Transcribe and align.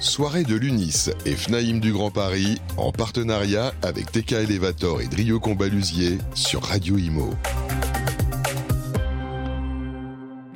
Soirée 0.00 0.44
de 0.44 0.54
l'UNIS 0.54 1.10
et 1.26 1.36
FNAIM 1.36 1.78
du 1.78 1.92
Grand 1.92 2.10
Paris 2.10 2.58
en 2.78 2.90
partenariat 2.90 3.74
avec 3.82 4.10
TK 4.10 4.32
Elevator 4.32 5.02
et 5.02 5.06
Drio 5.06 5.38
Combalusier 5.40 6.16
sur 6.34 6.62
Radio 6.62 6.96
Imo. 6.96 7.34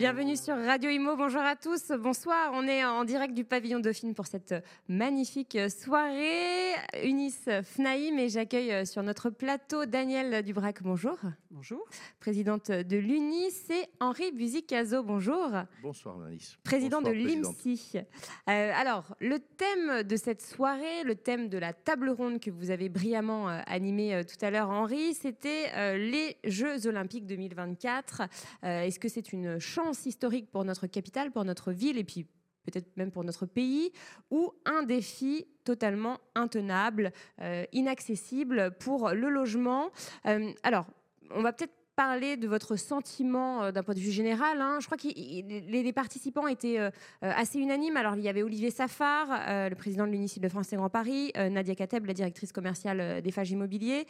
Bienvenue 0.05 0.37
sur 0.37 0.55
Radio 0.55 0.91
Imo, 0.91 1.17
bonjour 1.17 1.41
à 1.41 1.57
tous, 1.57 1.91
bonsoir. 1.99 2.51
On 2.53 2.69
est 2.69 2.85
en 2.85 3.05
direct 3.05 3.33
du 3.33 3.43
pavillon 3.43 3.81
Dauphine 3.81 4.13
pour 4.13 4.27
cette 4.27 4.55
magnifique 4.87 5.57
soirée. 5.71 6.75
Unis 7.03 7.35
Fnaïm 7.63 8.19
et 8.19 8.29
j'accueille 8.29 8.87
sur 8.87 9.03
notre 9.03 9.31
plateau 9.31 9.87
Daniel 9.87 10.45
Dubrac, 10.45 10.83
bonjour. 10.83 11.17
Bonjour. 11.51 11.89
Présidente 12.21 12.71
de 12.71 12.97
l'UNIS 12.99 13.71
et 13.71 13.87
Henri 14.01 14.31
Buzicazo, 14.33 15.03
bonjour. 15.03 15.51
Bonsoir 15.83 16.21
Alice. 16.21 16.59
Président 16.65 17.01
de 17.01 17.11
l'IMSI. 17.11 17.97
Euh, 17.97 18.73
alors, 18.75 19.17
le 19.21 19.39
thème 19.39 20.03
de 20.03 20.17
cette 20.17 20.43
soirée, 20.43 21.05
le 21.05 21.15
thème 21.15 21.49
de 21.49 21.57
la 21.57 21.73
table 21.73 22.11
ronde 22.11 22.41
que 22.41 22.51
vous 22.51 22.71
avez 22.71 22.89
brillamment 22.89 23.49
euh, 23.49 23.61
animé 23.67 24.15
euh, 24.15 24.23
tout 24.25 24.45
à 24.45 24.51
l'heure, 24.51 24.69
Henri, 24.69 25.15
c'était 25.15 25.97
les 25.97 26.37
Jeux 26.45 26.89
Olympiques 26.89 27.27
2024. 27.27 28.23
Est-ce 28.65 28.99
que 28.99 29.09
c'est 29.09 29.33
une 29.33 29.61
chance 29.61 29.94
historique 30.07 30.51
pour 30.51 30.65
notre 30.65 30.87
capitale, 30.87 31.31
pour 31.31 31.45
notre 31.45 31.73
ville 31.73 31.99
et 31.99 32.05
puis 32.05 32.27
peut-être 32.65 32.97
même 32.97 33.11
pour 33.11 33.25
notre 33.25 33.47
pays, 33.47 33.93
ou 34.31 34.53
un 34.65 34.83
défi 34.83 35.47
totalement 35.65 36.19
intenable, 36.35 37.13
euh, 37.41 37.65
inaccessible 37.73 38.75
pour 38.79 39.11
le 39.11 39.29
logement. 39.29 39.91
Euh, 40.27 40.53
alors, 40.63 40.87
on 41.31 41.43
va 41.43 41.53
peut-être 41.53 41.75
parler 41.95 42.37
de 42.37 42.49
votre 42.49 42.77
sentiment 42.77 43.65
euh, 43.65 43.73
d'un 43.73 43.83
point 43.83 43.95
de 43.95 44.01
vue 44.01 44.11
général. 44.11 44.61
Hein. 44.61 44.79
Je 44.81 44.87
crois 44.87 44.99
que 44.99 45.09
les, 45.09 45.93
participants 45.93 46.47
étaient 46.47 46.79
euh, 46.79 46.91
euh, 47.23 47.33
assez 47.35 47.59
unanimes. 47.59 47.97
Alors, 47.97 48.17
il 48.17 48.23
y 48.23 48.29
avait 48.29 48.43
Olivier 48.43 48.71
Safar, 48.71 49.29
le 49.69 49.75
président 49.75 50.07
de 50.07 50.13
l'Unicide 50.13 50.43
de 50.43 50.49
France 50.49 50.73
et 50.73 50.77
Grand 50.77 50.89
Paris, 50.89 51.33
Nadia 51.37 51.75
Kateb, 51.75 52.07
la 52.07 52.15
directrice 52.15 52.53
commerciale 52.53 53.23
des 53.23 53.31
Fages 53.31 53.51
Immobiliers, 53.51 54.07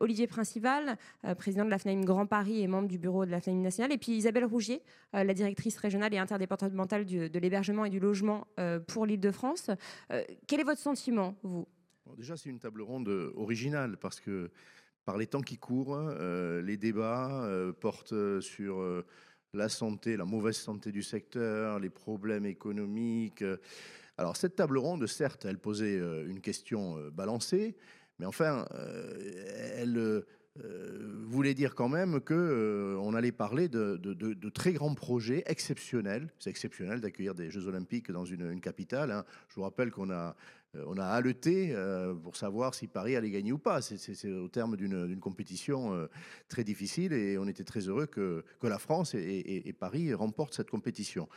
Olivier 0.00 0.26
Principal, 0.26 0.96
président 1.36 1.64
de 1.64 1.70
la 1.70 1.78
FNAIM 1.78 2.04
Grand 2.04 2.26
Paris 2.26 2.62
et 2.62 2.66
membre 2.66 2.88
du 2.88 2.98
bureau 2.98 3.24
de 3.24 3.30
la 3.30 3.40
FNAIM 3.40 3.62
nationale, 3.62 3.92
et 3.92 3.98
puis 3.98 4.12
Isabelle 4.12 4.44
Rougier, 4.44 4.82
la 5.12 5.34
directrice 5.34 5.76
régionale 5.78 6.12
et 6.14 6.18
interdépartementale 6.18 7.04
de 7.06 7.38
l'hébergement 7.38 7.84
et 7.84 7.90
du 7.90 8.00
logement 8.00 8.46
pour 8.86 9.06
l'Île-de-France. 9.06 9.70
quel 10.46 10.60
est 10.60 10.64
votre 10.64 10.80
sentiment, 10.80 11.36
vous? 11.42 11.66
Déjà, 12.16 12.36
c'est 12.36 12.48
une 12.48 12.58
table 12.58 12.82
ronde 12.82 13.08
originale 13.36 13.96
parce 13.98 14.20
que 14.20 14.50
par 15.08 15.16
les 15.16 15.26
temps 15.26 15.40
qui 15.40 15.56
courent, 15.56 15.96
euh, 15.98 16.60
les 16.60 16.76
débats 16.76 17.42
euh, 17.44 17.72
portent 17.72 18.12
euh, 18.12 18.42
sur 18.42 18.84
la 19.54 19.70
santé, 19.70 20.18
la 20.18 20.26
mauvaise 20.26 20.58
santé 20.58 20.92
du 20.92 21.02
secteur, 21.02 21.78
les 21.78 21.88
problèmes 21.88 22.44
économiques. 22.44 23.42
Alors 24.18 24.36
cette 24.36 24.56
table 24.56 24.76
ronde, 24.76 25.06
certes, 25.06 25.46
elle 25.46 25.56
posait 25.56 25.96
une 25.96 26.42
question 26.42 26.98
balancée, 27.10 27.74
mais 28.18 28.26
enfin, 28.26 28.66
elle 29.78 30.26
voulait 31.24 31.54
dire 31.54 31.74
quand 31.74 31.88
même 31.88 32.20
que 32.20 32.94
on 33.00 33.14
allait 33.14 33.32
parler 33.32 33.70
de, 33.70 34.48
très 34.50 34.74
grands 34.74 34.94
projets 34.94 35.42
exceptionnels. 35.46 36.28
C'est 36.38 36.50
exceptionnel 36.50 37.00
d'accueillir 37.00 37.34
des 37.34 37.50
Jeux 37.50 37.66
Olympiques 37.66 38.10
dans 38.10 38.26
une, 38.26 38.60
capitale. 38.60 39.10
Hein. 39.10 39.24
Je 39.48 39.54
vous 39.54 39.62
rappelle 39.62 39.90
qu'on 39.90 40.10
a 40.10 40.36
on 40.74 40.98
a 40.98 41.04
haleté 41.04 41.72
euh, 41.72 42.14
pour 42.14 42.36
savoir 42.36 42.74
si 42.74 42.86
Paris 42.88 43.16
allait 43.16 43.30
gagner 43.30 43.52
ou 43.52 43.58
pas. 43.58 43.80
C'est 43.80 44.30
au 44.30 44.48
terme 44.48 44.76
d'une 44.76 45.18
compétition 45.18 45.94
euh, 45.94 46.06
très 46.48 46.64
difficile 46.64 47.12
et 47.12 47.38
on 47.38 47.46
était 47.48 47.64
très 47.64 47.80
heureux 47.80 48.06
que, 48.06 48.44
la 48.62 48.78
France 48.78 49.14
et, 49.14 49.74
Paris 49.78 50.12
remportent 50.12 50.54
cette 50.54 50.70
compétition. 50.70 51.28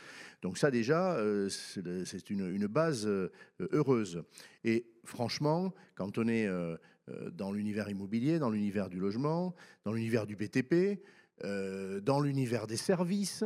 Donc 0.42 0.58
ça 0.58 0.70
déjà, 0.70 1.16
c'est 1.48 2.30
une, 2.30 2.66
base 2.66 3.08
heureuse. 3.60 4.22
Et 4.64 4.86
franchement, 5.04 5.72
quand 5.94 6.18
on 6.18 6.28
est 6.28 6.48
dans 7.32 7.52
l'univers 7.52 7.88
immobilier, 7.88 8.38
dans 8.38 8.50
l'univers 8.50 8.90
du 8.90 8.98
logement, 8.98 9.54
dans 9.84 9.92
l'univers 9.92 10.26
du 10.26 10.36
BTP, 10.36 11.00
dans 11.42 12.20
l'univers 12.20 12.66
des 12.66 12.76
services, 12.76 13.44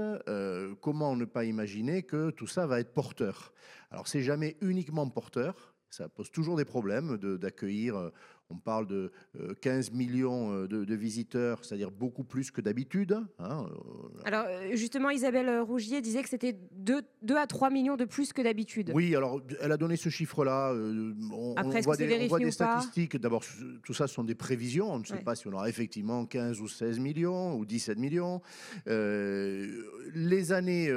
comment 0.81 1.15
ne 1.15 1.27
pas 1.27 1.45
imaginer 1.45 2.03
que 2.03 2.31
tout 2.31 2.49
ça 2.49 2.67
va 2.67 2.81
être 2.81 2.93
porteur? 2.93 3.53
Alors 3.91 4.09
c'est 4.09 4.23
jamais 4.23 4.57
uniquement 4.61 5.09
porteur, 5.09 5.76
ça 5.97 6.09
pose 6.11 6.31
toujours 6.31 6.57
des 6.57 6.67
problèmes 6.67 7.17
d'accueillir. 7.17 7.97
Euh, 7.97 8.11
on 8.51 8.57
parle 8.57 8.87
de 8.87 9.11
15 9.61 9.89
euh, 9.91 9.97
millions 9.97 10.53
euh, 10.53 10.69
de, 10.69 10.95
visiteurs, 10.95 11.65
c'est-à-dire 11.65 11.91
beaucoup 11.91 12.23
plus 12.23 12.53
que 12.53 12.61
d'habitude. 12.61 13.19
Hein, 13.41 13.67
alors 14.25 14.47
justement, 14.75 15.11
Isabelle 15.11 15.61
Rougier 15.61 16.01
disait 16.01 16.23
que 16.23 16.29
c'était 16.29 16.57
2, 16.73 17.01
2, 17.23 17.37
à 17.37 17.47
3 17.47 17.71
millions 17.71 17.97
de 17.97 18.05
plus 18.05 18.33
que 18.33 18.43
d'habitude. 18.43 18.93
Oui, 18.95 19.17
alors 19.17 19.41
elle 19.61 19.73
a 19.73 19.77
donné 19.77 19.97
ce 19.97 20.11
chiffre-là. 20.11 20.75
On, 21.33 21.55
Après, 21.57 21.81
voit 21.81 21.97
des, 21.97 22.25
on 22.25 22.29
voit 22.29 22.39
des 22.39 22.51
statistiques. 22.51 23.17
D'abord, 23.17 23.43
tout 23.83 23.95
ça 23.95 24.07
sont 24.07 24.23
des 24.23 24.37
prévisions. 24.37 24.93
On 24.93 24.99
ne 24.99 25.05
sait 25.05 25.17
pas 25.17 25.35
si 25.35 25.49
on 25.49 25.53
aura 25.53 25.69
effectivement 25.69 26.27
15 26.27 26.61
ou 26.61 26.69
16 26.69 27.01
millions 27.01 27.57
ou 27.57 27.65
17 27.65 27.99
millions. 27.99 28.43
les 28.87 30.53
années 30.53 30.93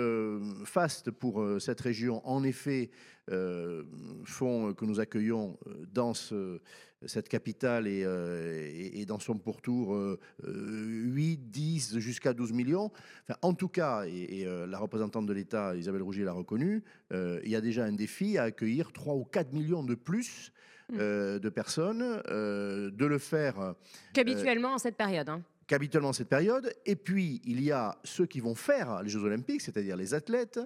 fastes 0.65 1.09
pour 1.09 1.43
cette 1.59 1.81
région, 1.81 2.21
en 2.27 2.43
effet, 2.43 2.91
euh, 3.31 3.83
font 4.25 4.73
que 4.73 4.85
nous 4.85 4.99
accueillons 4.99 5.57
euh, 5.67 5.85
dans 5.93 6.13
cette 6.13 7.29
capitale 7.29 7.87
et, 7.87 8.03
euh, 8.03 9.05
dans 9.05 9.19
son 9.19 9.37
pourtour 9.37 9.97
8, 10.43 11.37
10 11.51 11.99
jusqu'à 11.99 12.33
12 12.33 12.53
millions. 12.53 12.91
en 13.41 13.53
tout 13.53 13.67
cas, 13.67 14.05
et, 14.05 14.45
la 14.45 14.77
représentante 14.77 15.25
de 15.25 15.33
l'État, 15.33 15.75
Isabelle 15.75 16.01
Rougier, 16.01 16.23
l'a 16.23 16.33
reconnu, 16.33 16.83
il 17.11 17.49
y 17.49 17.55
a 17.55 17.61
déjà 17.61 17.85
un 17.85 17.93
défi 17.93 18.37
à 18.37 18.43
accueillir 18.43 18.91
3 18.91 19.15
ou 19.15 19.23
4 19.23 19.53
millions 19.53 19.83
de 19.83 19.95
plus 19.95 20.51
mmh. 20.91 20.97
de 20.97 21.49
personnes, 21.49 22.21
de 22.27 23.05
le 23.05 23.17
faire. 23.17 23.75
Qu'habituellement 24.13 24.73
en 24.73 24.77
cette 24.77 24.97
période. 24.97 25.29
Hein 25.29 25.41
qu'habituellement 25.69 26.13
cette 26.13 26.27
période. 26.27 26.73
Et 26.85 26.95
puis, 26.95 27.41
il 27.45 27.61
y 27.61 27.71
a 27.71 27.97
ceux 28.03 28.25
qui 28.25 28.39
vont 28.39 28.55
faire 28.55 29.03
les 29.03 29.09
Jeux 29.09 29.23
Olympiques, 29.23 29.61
c'est-à-dire 29.61 29.95
les 29.95 30.13
athlètes, 30.15 30.59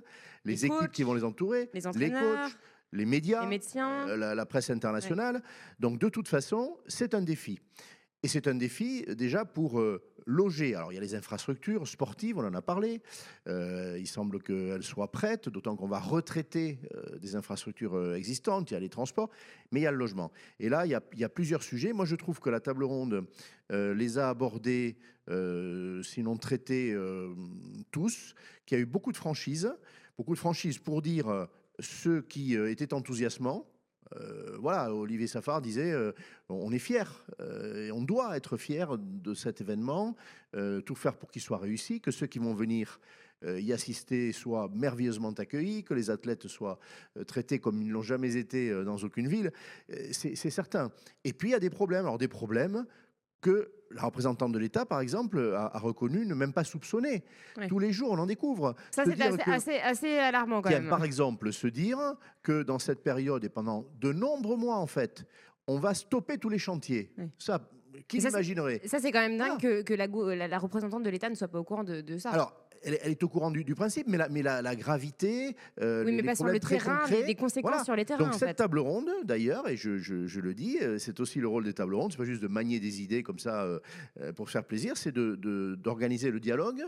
les, 0.46 0.66
équipes 0.66 0.92
qui 0.92 1.04
vont 1.04 1.14
les 1.14 1.26
entourer, 1.26 1.70
les, 1.74 1.82
coachs, 1.82 2.58
les 2.94 3.06
médias, 3.06 3.42
les 3.42 3.48
médecins. 3.48 4.08
Euh, 4.08 4.34
la, 4.34 4.46
presse 4.46 4.70
internationale. 4.70 5.44
Donc, 5.78 6.00
de 6.00 6.08
toute 6.08 6.30
façon, 6.30 6.78
c'est 6.88 7.14
un 7.14 7.22
défi. 7.22 7.60
Et 8.24 8.30
c'est 8.30 8.48
un 8.48 8.56
défi 8.56 9.04
déjà 9.10 9.44
pour 9.44 9.82
euh, 9.82 10.02
loger. 10.26 10.76
Alors 10.76 10.92
il 10.92 10.96
y 10.96 10.98
a 10.98 11.02
les 11.02 11.16
infrastructures 11.16 11.88
sportives, 11.88 12.38
on 12.38 12.46
en 12.46 12.54
a 12.54 12.62
parlé. 12.62 13.02
Euh, 13.48 13.98
il 14.00 14.08
semble 14.08 14.42
qu'elles 14.42 14.84
soient 14.84 15.12
prêtes, 15.12 15.50
d'autant 15.50 15.76
qu'on 15.76 15.88
va 15.88 16.00
retraiter 16.00 16.80
euh, 16.96 17.18
des 17.20 17.36
infrastructures 17.36 18.16
existantes. 18.16 18.72
Il 18.72 18.74
y 18.74 18.78
a 18.78 18.80
les 18.80 18.90
transports, 18.90 19.30
mais 19.72 19.82
il 19.82 19.84
y 19.84 19.88
a 19.88 19.92
le 19.92 19.98
logement. 19.98 20.32
Et 20.60 20.70
là, 20.70 20.86
il 20.86 20.92
y 20.92 20.96
a, 20.96 21.02
il 21.14 21.20
y 21.20 21.24
a 21.24 21.30
plusieurs 21.30 21.64
sujets. 21.64 21.94
Moi, 21.94 22.06
je 22.06 22.16
trouve 22.16 22.40
que 22.40 22.50
la 22.50 22.60
table 22.60 22.84
ronde 22.84 23.26
les 23.70 24.18
a 24.18 24.30
abordés, 24.30 24.98
sinon 26.04 26.38
traités 26.38 26.96
tous, 27.92 28.36
qu'il 28.66 28.78
y 28.78 28.82
a 28.82 28.84
eu 28.84 28.86
beaucoup 28.86 29.12
de 29.12 29.18
franchises. 29.18 29.74
Beaucoup 30.18 30.34
de 30.34 30.40
franchises 30.40 30.78
pour 30.78 31.02
dire 31.02 31.48
ceux 31.80 32.22
qui 32.22 32.56
étaient 32.56 32.94
enthousiasmants, 32.94 33.66
euh, 34.18 34.58
voilà, 34.60 34.94
Olivier 34.94 35.28
Safar 35.28 35.62
disait 35.62 35.92
euh, 35.92 36.12
on 36.50 36.72
est 36.72 36.80
fier, 36.80 37.26
euh, 37.40 37.90
on 37.92 38.04
doit 38.04 38.36
être 38.38 38.58
fier 38.58 38.98
de 38.98 39.34
cet 39.34 39.62
événement, 39.62 40.16
tout 40.86 40.96
faire 40.96 41.16
pour 41.16 41.32
qu'il 41.32 41.42
soit 41.42 41.58
réussi, 41.58 42.00
que 42.00 42.12
ceux 42.12 42.28
qui 42.28 42.38
vont 42.38 42.54
venir 42.54 43.00
y 43.44 43.74
assister 43.74 44.32
soient 44.32 44.70
merveilleusement 44.72 45.32
accueillis, 45.32 45.84
que 45.84 45.96
les 45.96 46.12
athlètes 46.12 46.48
soient 46.48 46.80
traités 47.26 47.58
comme 47.58 47.82
ils 47.82 47.92
n'ont 47.92 48.04
jamais 48.04 48.38
été 48.38 48.72
dans 48.86 48.98
aucune 48.98 49.28
ville, 49.28 49.52
c'est 50.12 50.36
certain. 50.36 50.92
Et 51.24 51.34
puis 51.34 51.50
il 51.50 51.52
y 51.54 51.56
a 51.56 51.60
des 51.60 51.72
problèmes, 51.72 52.06
alors 52.06 52.20
des 52.20 52.28
problèmes 52.28 52.86
que 53.44 53.72
la 53.92 54.02
représentante 54.02 54.52
de 54.52 54.58
l'État, 54.58 54.86
par 54.86 55.02
exemple, 55.02 55.54
a, 55.56 55.78
reconnu 55.78 56.26
ne 56.26 56.34
même 56.34 56.54
pas 56.54 56.64
soupçonner. 56.64 57.24
Tous 57.68 57.78
les 57.78 57.92
jours, 57.92 58.12
on 58.12 58.18
en 58.18 58.26
découvre. 58.26 58.74
Ça, 58.90 59.04
c'est 59.06 59.82
assez, 59.82 60.18
alarmant 60.18 60.64
quand 60.64 60.72
même. 60.72 60.90
Par 60.90 61.04
exemple, 61.04 61.54
se 61.54 61.68
dire 61.68 62.00
que 62.42 62.64
dans 62.64 62.80
cette 62.80 63.04
période 63.04 63.44
et 63.44 63.50
pendant 63.50 63.86
de 64.00 64.12
nombreux 64.12 64.58
mois, 64.58 64.78
en 64.78 64.88
fait, 64.88 65.26
on 65.68 65.78
va 65.78 65.94
stopper 65.94 66.40
tous 66.40 66.50
les 66.50 66.58
chantiers. 66.58 67.14
Ça, 67.38 67.62
qui 68.08 68.18
l'imaginerait? 68.18 68.82
Ça, 68.86 69.00
c'est 69.00 69.12
quand 69.12 69.22
même 69.22 69.38
dingue 69.38 69.60
ah. 69.64 69.84
que, 69.84 69.94
la, 69.94 70.58
représentante 70.58 71.04
de 71.04 71.10
l'État 71.10 71.30
ne 71.30 71.36
soit 71.36 71.48
pas 71.48 71.60
au 71.60 71.64
courant 71.64 71.84
de, 71.84 72.02
de 72.02 72.18
ça. 72.18 72.32
Alors, 72.32 72.63
elle, 72.84 73.12
est 73.12 73.24
au 73.24 73.30
courant 73.30 73.52
du, 73.52 73.76
principe, 73.76 74.08
mais 74.08 74.18
la, 74.18 74.30
mais 74.30 74.42
la, 74.42 74.76
gravité. 74.76 75.56
Euh, 75.82 76.04
oui, 76.06 76.14
mais 76.14 76.24
pas 76.24 76.36
sur 76.36 76.46
le 76.46 76.60
terrain, 76.60 77.02
des 77.08 77.36
conséquences 77.36 77.86
sur 77.86 77.96
les 77.96 78.06
terrains. 78.06 78.26
Donc, 78.26 78.34
cette 78.34 78.58
table 78.58 78.80
ronde, 78.80 79.10
d'ailleurs, 79.24 79.68
et 79.70 79.78
je, 79.78 80.40
le 80.40 80.54
dis, 80.54 80.78
euh, 80.82 80.98
c'est 80.98 81.20
aussi 81.20 81.40
le 81.40 81.48
rôle 81.48 81.64
des 81.64 81.74
tables 81.74 81.96
rondes, 81.96 82.12
c'est 82.12 82.18
pas 82.18 82.26
juste 82.26 82.42
de 82.42 82.48
manier 82.48 82.80
des 82.80 83.02
idées 83.02 83.24
comme 83.24 83.40
ça 83.40 83.64
euh, 83.64 83.80
pour 84.36 84.50
faire 84.50 84.64
plaisir, 84.64 84.98
c'est 84.98 85.14
d'organiser 85.14 86.32
le 86.32 86.40
dialogue. 86.40 86.84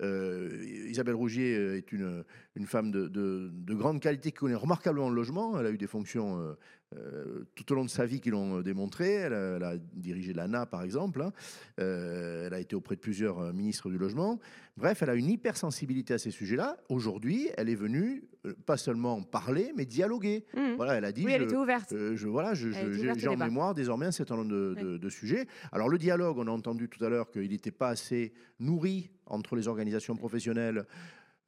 Isabelle 0.00 1.14
Rougier 1.14 1.52
est 1.76 1.92
une, 1.92 2.24
une 2.56 2.66
femme 2.66 2.90
de, 2.90 3.08
de, 3.08 3.74
grande 3.74 4.00
qualité 4.00 4.30
qui 4.30 4.38
connaît 4.38 4.54
remarquablement 4.54 5.08
le 5.10 5.14
logement. 5.16 5.58
Elle 5.58 5.66
a 5.66 5.70
eu 5.70 5.78
des 5.78 5.86
fonctions 5.86 6.56
euh, 6.96 7.44
tout 7.54 7.70
au 7.70 7.76
long 7.76 7.84
de 7.84 7.90
sa 7.90 8.04
vie 8.04 8.20
qui 8.20 8.30
l'ont 8.30 8.58
euh, 8.58 8.62
démontré. 8.64 9.12
Elle 9.12 9.32
a, 9.32 9.76
dirigé 9.94 10.32
l'ANA, 10.32 10.66
par 10.66 10.82
exemple. 10.82 11.22
Hein. 11.22 11.32
Euh, 11.78 12.48
elle 12.48 12.54
a 12.54 12.58
été 12.58 12.74
auprès 12.74 12.96
de 12.96 13.00
plusieurs 13.00 13.52
ministres 13.52 13.90
du 13.90 13.96
logement. 13.96 14.40
Bref, 14.76 15.00
elle 15.02 15.10
a 15.10 15.14
une 15.14 15.28
hypersensibilité 15.28 16.14
à 16.14 16.18
ces 16.18 16.32
sujets-là. 16.32 16.78
Aujourd'hui, 16.88 17.48
elle 17.56 17.68
est 17.68 17.76
venue 17.76 18.24
pas 18.66 18.76
seulement 18.76 19.22
parler, 19.22 19.72
mais 19.76 19.84
dialoguer. 19.84 20.46
Mmh. 20.56 20.74
Voilà, 20.76 20.94
elle 20.94 21.04
a 21.04 21.12
dit. 21.12 21.24
Oui, 21.24 21.32
elle 21.32 21.42
était 21.42 21.56
ouverte. 21.56 21.94
je, 21.94 22.26
voilà, 22.26 22.54
Elle 22.54 22.92
j'ai 23.18 23.28
en 23.28 23.34
débat. 23.34 23.46
mémoire 23.46 23.74
désormais 23.74 24.06
un 24.06 24.12
certain 24.12 24.36
nombre 24.36 24.50
de, 24.50 24.74
de- 24.74 24.98
de 24.98 25.08
sujets. 25.08 25.46
Alors 25.70 25.88
le 25.88 25.98
dialogue, 25.98 26.38
on 26.38 26.46
a 26.48 26.50
entendu 26.50 26.88
tout 26.88 27.04
à 27.04 27.08
l'heure 27.08 27.30
qu'il 27.30 27.50
n'était 27.50 27.70
pas 27.70 27.90
assez 27.90 28.32
nourri 28.58 29.10
entre 29.30 29.56
les 29.56 29.68
organisations 29.68 30.16
professionnelles. 30.16 30.84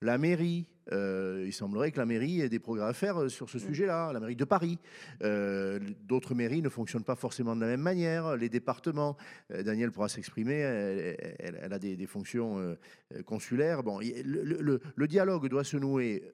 La 0.00 0.18
mairie, 0.18 0.66
euh, 0.90 1.44
il 1.46 1.52
semblerait 1.52 1.92
que 1.92 1.98
la 1.98 2.06
mairie 2.06 2.40
ait 2.40 2.48
des 2.48 2.58
progrès 2.58 2.86
à 2.86 2.92
faire 2.92 3.20
euh, 3.22 3.28
sur 3.28 3.48
ce 3.48 3.60
sujet-là, 3.60 4.12
la 4.12 4.18
mairie 4.18 4.34
de 4.34 4.44
Paris. 4.44 4.78
Euh, 5.22 5.78
D'autres 6.02 6.34
mairies 6.34 6.60
ne 6.60 6.68
fonctionnent 6.68 7.04
pas 7.04 7.14
forcément 7.14 7.54
de 7.54 7.60
la 7.60 7.68
même 7.68 7.82
manière. 7.82 8.36
Les 8.36 8.48
départements, 8.48 9.16
euh, 9.52 9.62
Daniel 9.62 9.92
pourra 9.92 10.08
s'exprimer, 10.08 10.54
elle, 10.54 11.16
elle- 11.38 11.60
elle 11.62 11.72
a 11.72 11.78
des, 11.78 11.96
des 11.96 12.06
fonctions 12.06 12.76
consulaires. 13.26 13.84
Bon, 13.84 14.00
il- 14.00 14.22
le, 14.26 14.42
le- 14.42 14.80
le 14.96 15.06
dialogue 15.06 15.48
doit 15.48 15.62
se 15.64 15.76
nouer 15.76 16.24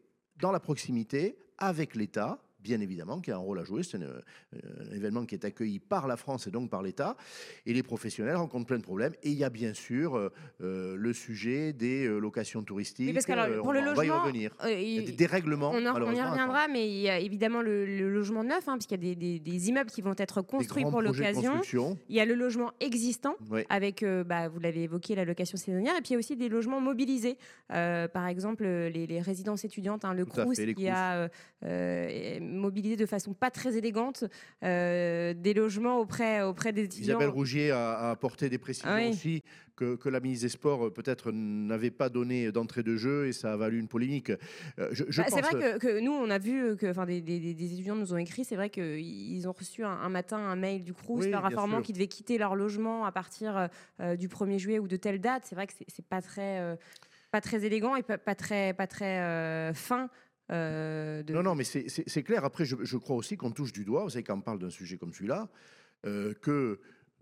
dans 0.41 0.51
la 0.53 0.61
proximité 0.61 1.37
avec 1.59 1.95
l'État. 1.95 2.41
Bien 2.61 2.81
évidemment, 2.81 3.21
qui 3.21 3.31
a 3.31 3.37
un 3.37 3.39
rôle 3.39 3.61
à 3.61 3.65
jouer. 3.65 3.83
C'est 3.83 3.99
un, 3.99 4.01
un 4.91 4.95
événement 4.95 5.25
qui 5.27 5.35
est 5.37 5.45
accueilli 5.45 5.79
par 5.79 6.09
la 6.09 6.17
France 6.17 6.47
et 6.47 6.51
donc 6.51 6.71
par 6.71 6.83
l'État. 6.83 7.17
Et 7.67 7.73
les 7.73 7.83
professionnels 7.85 8.37
rencontrent 8.37 8.67
plein 8.67 8.79
de 8.79 8.83
problèmes. 8.83 9.13
Et 9.23 9.31
il 9.31 9.39
y 9.39 9.45
a 9.45 9.51
bien 9.51 9.75
sûr 9.75 10.17
euh, 10.17 10.33
euh, 10.61 10.97
le 10.97 11.13
sujet 11.13 11.73
des 11.73 12.07
euh, 12.07 12.19
locations 12.19 12.63
touristiques. 12.63 13.07
Oui, 13.09 13.13
parce 13.13 13.27
que 13.27 13.33
alors, 13.33 13.47
Euh, 13.47 13.59
pour 13.59 13.69
on 13.69 13.73
le 13.73 13.81
va- 13.81 13.93
on 13.93 13.95
va 13.95 14.05
y 14.05 14.09
logement, 14.09 14.23
revenir. 14.25 14.51
euh, 14.65 14.73
Il 14.73 14.89
y 14.89 14.99
a 14.99 15.03
des 15.03 15.13
dérèglements. 15.13 15.71
On, 15.73 15.87
en- 15.87 15.95
on 16.03 16.13
y 16.13 16.21
reviendra, 16.23 16.67
mais 16.69 16.89
il 16.89 16.99
y 17.01 17.09
a 17.09 17.19
évidemment 17.21 17.63
le, 17.63 17.87
le 17.87 18.11
logement 18.13 18.43
neuf, 18.43 18.69
hein, 18.69 18.75
puisqu'il 18.75 18.95
y 19.05 19.11
a 19.11 19.15
des, 19.15 19.17
des- 19.17 19.39
des 19.39 19.69
immeubles 19.69 19.91
qui 19.91 20.03
vont 20.03 20.15
être 20.19 20.43
construits 20.43 20.83
pour 20.85 21.01
l'occasion. 21.01 21.61
Il 22.09 22.17
y 22.17 22.21
a 22.21 22.25
le 22.25 22.35
logement 22.35 22.73
existant, 22.81 23.37
avec, 23.69 24.03
euh, 24.03 24.25
bah, 24.25 24.49
vous 24.49 24.59
l'avez 24.59 24.83
évoqué, 24.83 25.15
la 25.15 25.25
location 25.25 25.57
saisonnière, 25.57 25.95
et 25.97 26.01
puis 26.01 26.09
il 26.11 26.13
y 26.15 26.17
a 26.17 26.19
aussi 26.19 26.37
des 26.37 26.49
logements 26.49 26.81
mobilisés. 26.81 27.39
Euh, 27.73 28.09
par 28.09 28.27
exemple, 28.27 28.65
euh, 28.67 28.89
les, 28.89 29.07
les 29.07 29.21
résidences 29.21 29.65
étudiantes, 29.65 30.05
hein, 30.05 30.13
le 30.15 30.25
Tout 30.25 30.41
à 30.41 30.43
Crous, 30.45 30.57
fait, 30.57 30.75
qui 30.75 30.89
a 30.89 31.29
mobilisé 32.49 32.97
de 32.97 33.07
façon 33.07 33.35
pas 33.35 33.51
très 33.51 33.77
élégante 33.77 34.25
euh, 34.65 35.35
des 35.35 35.55
logements 35.55 35.99
auprès, 35.99 36.43
auprès 36.43 36.73
des 36.73 36.85
étudiants. 36.85 37.11
Isabelle 37.19 37.29
Rougier 37.29 37.71
a, 37.71 37.93
a 37.93 38.11
apporté 38.11 38.49
des 38.49 38.59
précisions 38.59 38.89
Ah 38.91 38.97
oui. 38.99 39.09
aussi 39.11 39.43
que, 39.77 39.95
que 39.95 40.09
la 40.09 40.19
ministre 40.19 40.45
des 40.47 40.49
Sports 40.49 40.87
euh, 40.87 40.91
peut-être 40.91 41.31
n'avait 41.33 41.91
pas 41.93 42.09
donné 42.09 42.51
d'entrée 42.51 42.83
de 42.83 42.97
jeu 42.97 43.27
et 43.29 43.33
ça 43.33 43.53
a 43.53 43.57
valu 43.57 43.79
une 43.79 43.87
polémique. 43.89 44.31
Euh, 44.79 44.89
je, 44.93 45.05
je 45.09 45.23
Bah, 45.23 45.29
c'est 45.31 45.41
vrai 45.41 45.53
que, 45.53 45.79
que 45.79 46.01
nous, 46.01 46.11
on 46.13 46.31
a 46.31 46.39
vu 46.39 46.77
que 46.77 46.87
enfin, 46.91 47.07
des, 47.07 47.21
des- 47.21 47.55
des 47.55 47.73
étudiants 47.73 47.95
nous 47.95 48.13
ont 48.13 48.17
écrit, 48.17 48.45
c'est 48.45 48.57
vrai 48.57 48.71
qu'ils 48.71 49.47
ont 49.49 49.53
reçu 49.53 49.85
un, 49.85 49.91
un 49.91 50.09
matin 50.09 50.39
un 50.39 50.57
mail 50.57 50.83
du 50.83 50.93
Crous 50.95 51.21
Oui, 51.25 51.31
leur 51.31 51.45
informant 51.47 51.81
qu'ils 51.83 51.95
devaient 51.95 52.09
quitter 52.09 52.39
leur 52.39 52.57
logement 52.57 53.05
à 53.05 53.13
partir 53.13 53.69
euh, 54.01 54.17
du 54.17 54.27
1er 54.29 54.59
juillet 54.59 54.79
ou 54.81 54.89
de 54.89 54.97
telle 54.97 55.21
date. 55.21 55.45
C'est 55.47 55.55
vrai 55.55 55.67
que 55.69 55.73
c'est- 55.79 55.87
c'est 55.89 56.05
pas 56.05 56.23
très, 56.23 56.59
euh, 56.61 56.75
pas 57.31 57.41
très 57.41 57.65
élégant 57.65 57.95
et 57.95 58.03
pas, 58.03 58.19
pas 58.19 58.35
très, 58.35 58.73
pas 58.75 58.87
très 58.89 59.21
euh, 59.21 59.73
fin. 59.75 60.09
Euh, 60.51 61.23
de- 61.23 61.33
Non, 61.35 61.43
non, 61.43 61.55
mais 61.55 61.65
c'est- 61.65 62.23
clair. 62.23 62.45
Après, 62.45 62.65
je, 62.65 62.77
je 62.83 62.97
crois 62.97 63.17
aussi 63.17 63.37
qu'on 63.37 63.51
touche 63.51 63.73
du 63.73 63.85
doigt, 63.85 64.05
vous 64.05 64.11
savez, 64.11 64.23
quand 64.25 64.37
on 64.37 64.41
parle 64.41 64.59
d'un 64.59 64.71
sujet 64.71 64.97
comme 64.97 65.13
celui-là, 65.13 65.49
euh, 66.07 66.35
que 66.41 66.81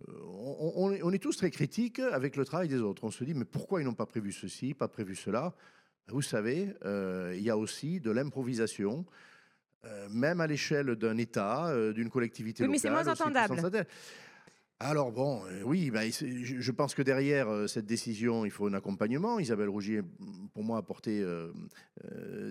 euh, 0.09 0.13
on, 0.27 0.73
on 0.77 0.93
est, 0.93 1.03
on 1.03 1.11
est 1.13 1.19
tous 1.23 1.37
très 1.37 1.51
critiques 1.51 1.99
avec 2.01 2.37
le 2.37 2.45
travail 2.45 2.69
des 2.69 2.81
autres. 2.81 3.05
On 3.05 3.11
se 3.11 3.25
dit, 3.25 3.35
mais 3.35 3.45
pourquoi 3.47 3.81
ils 3.81 3.85
n'ont 3.85 3.95
pas 3.95 4.07
prévu 4.07 4.33
ceci, 4.33 4.75
pas 4.75 4.89
prévu 4.89 5.15
cela? 5.15 5.55
Vous 6.09 6.23
savez, 6.23 6.75
euh, 6.85 7.35
il 7.37 7.43
y 7.43 7.51
a 7.51 7.57
aussi 7.57 8.01
de 8.01 8.11
l'improvisation. 8.11 9.05
euh, 9.85 10.09
même 10.11 10.41
à 10.41 10.49
l'échelle 10.49 10.97
d'un 10.97 11.17
État, 11.17 11.69
euh, 11.69 11.93
d'une 11.93 12.11
collectivité 12.11 12.65
Oui, 12.65 12.71
mais 12.71 12.79
c'est 12.79 12.91
moins 12.91 13.07
entendable. 13.07 13.87
Alors 14.79 15.11
bon, 15.11 15.43
euh, 15.47 15.63
oui, 15.65 15.91
bah, 15.91 16.03
je, 16.11 16.71
pense 16.71 16.95
que 16.95 17.01
derrière 17.01 17.49
euh, 17.49 17.67
cette 17.67 17.87
décision, 17.87 18.45
il 18.45 18.51
faut 18.51 18.67
un 18.67 18.75
accompagnement. 18.75 19.39
Isabelle 19.39 19.71
Rougier, 19.71 20.03
pour 20.53 20.65
moi, 20.65 20.77
a 20.77 20.81
apporté 20.81 21.23
euh, 21.23 21.51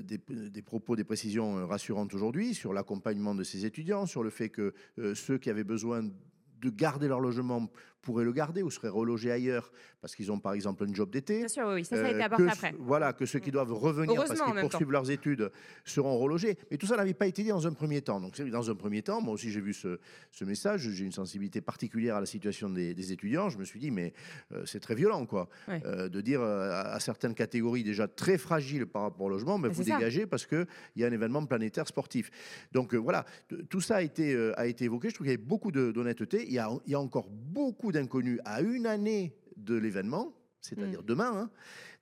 des, 0.02 0.62
propos, 0.64 0.96
des 0.96 1.04
précisions 1.04 1.68
rassurantes 1.68 2.16
aujourd'hui 2.16 2.56
sur 2.56 2.74
l'accompagnement 2.74 3.36
de 3.36 3.44
ces 3.44 3.68
étudiants, 3.68 4.08
sur 4.08 4.24
le 4.24 4.32
fait 4.32 4.50
que 4.50 4.74
ceux 5.14 5.38
qui 5.38 5.52
avaient 5.52 5.64
besoin 5.64 6.02
de 6.02 6.70
garder 6.72 7.08
leur 7.08 7.20
logement 7.20 7.70
pourraient 8.06 8.24
le 8.24 8.32
garder 8.32 8.62
ou 8.64 8.70
seraient 8.70 8.88
relogés 8.88 9.32
ailleurs 9.32 9.72
parce 10.00 10.16
qu'ils 10.16 10.32
ont 10.32 10.40
par 10.40 10.54
exemple 10.54 10.86
un 10.88 10.94
job 10.94 11.10
d'été. 11.10 11.40
Bien 11.40 11.48
sûr, 11.48 11.68
oui, 11.74 11.84
ça, 11.84 11.96
ça 11.98 12.04
a 12.04 12.06
Euh, 12.06 12.20
été 12.20 12.36
que, 12.36 12.48
après. 12.50 12.74
Voilà, 12.80 13.12
que 13.12 13.26
ceux 13.26 13.40
qui 13.40 13.52
doivent 13.52 13.74
revenir 13.74 14.16
parce 14.16 14.30
qu'ils 14.40 14.54
temps. 14.54 14.62
poursuivent 14.62 14.92
leurs 14.92 15.10
études 15.10 15.52
seront 15.84 16.18
relogés. 16.18 16.58
Mais 16.70 16.78
tout 16.78 16.86
ça 16.86 16.96
n'avait 16.96 17.14
pas 17.16 17.26
été 17.28 17.42
dit 17.44 17.50
dans 17.50 17.66
un 17.68 17.74
premier 17.74 18.02
temps. 18.02 18.22
Donc, 18.22 18.36
c'est- 18.38 18.46
dans 18.50 18.70
un 18.70 18.76
premier 18.76 19.02
temps, 19.02 19.20
moi 19.20 19.34
aussi 19.34 19.50
j'ai 19.52 19.62
vu 19.62 19.74
ce, 19.74 20.00
ce 20.32 20.46
message, 20.46 20.88
j'ai 20.92 21.04
une 21.06 21.12
sensibilité 21.12 21.60
particulière 21.62 22.16
à 22.16 22.20
la 22.20 22.26
situation 22.28 22.70
des, 22.70 22.94
des 22.94 23.12
étudiants. 23.12 23.50
Je 23.50 23.58
me 23.58 23.66
suis 23.66 23.80
dit, 23.80 23.90
mais 23.92 24.14
euh, 24.52 24.64
c'est 24.66 24.80
très 24.80 24.96
violent, 24.96 25.26
quoi, 25.26 25.50
Ouais. 25.68 25.82
Euh, 25.86 26.08
de 26.08 26.22
dire 26.22 26.42
euh, 26.42 26.70
à, 26.72 26.94
à 26.94 27.00
certaines 27.00 27.34
catégories 27.34 27.84
déjà 27.84 28.08
très 28.08 28.38
fragiles 28.38 28.86
par 28.86 29.02
rapport 29.02 29.26
au 29.26 29.30
logement, 29.30 29.58
mais 29.58 29.70
Bah, 29.70 29.74
vous 29.76 29.84
c'est 29.84 29.90
ça. 29.90 29.98
dégagez 29.98 30.28
parce 30.28 30.46
qu'il 30.46 30.68
y 30.98 31.04
a 31.04 31.08
un 31.08 31.12
événement 31.12 31.44
planétaire 31.46 31.88
sportif. 31.88 32.30
Donc 32.72 32.94
voilà, 32.94 33.26
tout 33.70 33.82
ça 33.82 33.96
a 33.98 34.02
été, 34.04 34.36
a 34.56 34.68
été 34.68 34.86
évoqué. 34.86 35.10
Je 35.10 35.16
trouve 35.16 35.26
qu'il 35.26 35.32
y 35.32 35.36
avait 35.36 35.44
beaucoup 35.44 35.72
d'honnêteté. 35.72 36.46
Il 36.46 36.54
y 36.54 36.60
a, 36.60 36.70
il 36.86 36.92
y 36.92 36.96
a 36.96 37.00
encore 37.00 37.30
beaucoup 37.30 37.92
d'inconnus 37.96 38.40
à 38.46 38.62
une 38.62 38.86
année 38.86 39.34
de 39.58 39.76
l'événement, 39.76 40.34
c'est-à-dire 40.62 41.02
Mm. 41.02 41.06
demain. 41.06 41.32
hein. 41.36 41.50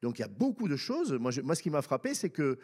Donc 0.01 0.19
il 0.19 0.21
y 0.21 0.25
a 0.25 0.27
beaucoup 0.27 0.67
de 0.67 0.75
choses. 0.75 1.13
Moi, 1.13 1.31
je- 1.31 1.41
moi 1.41 1.55
ce 1.55 1.61
qui 1.63 1.69
m'a 1.69 1.81
frappé, 1.81 2.13
c'est 2.13 2.29
que 2.29 2.57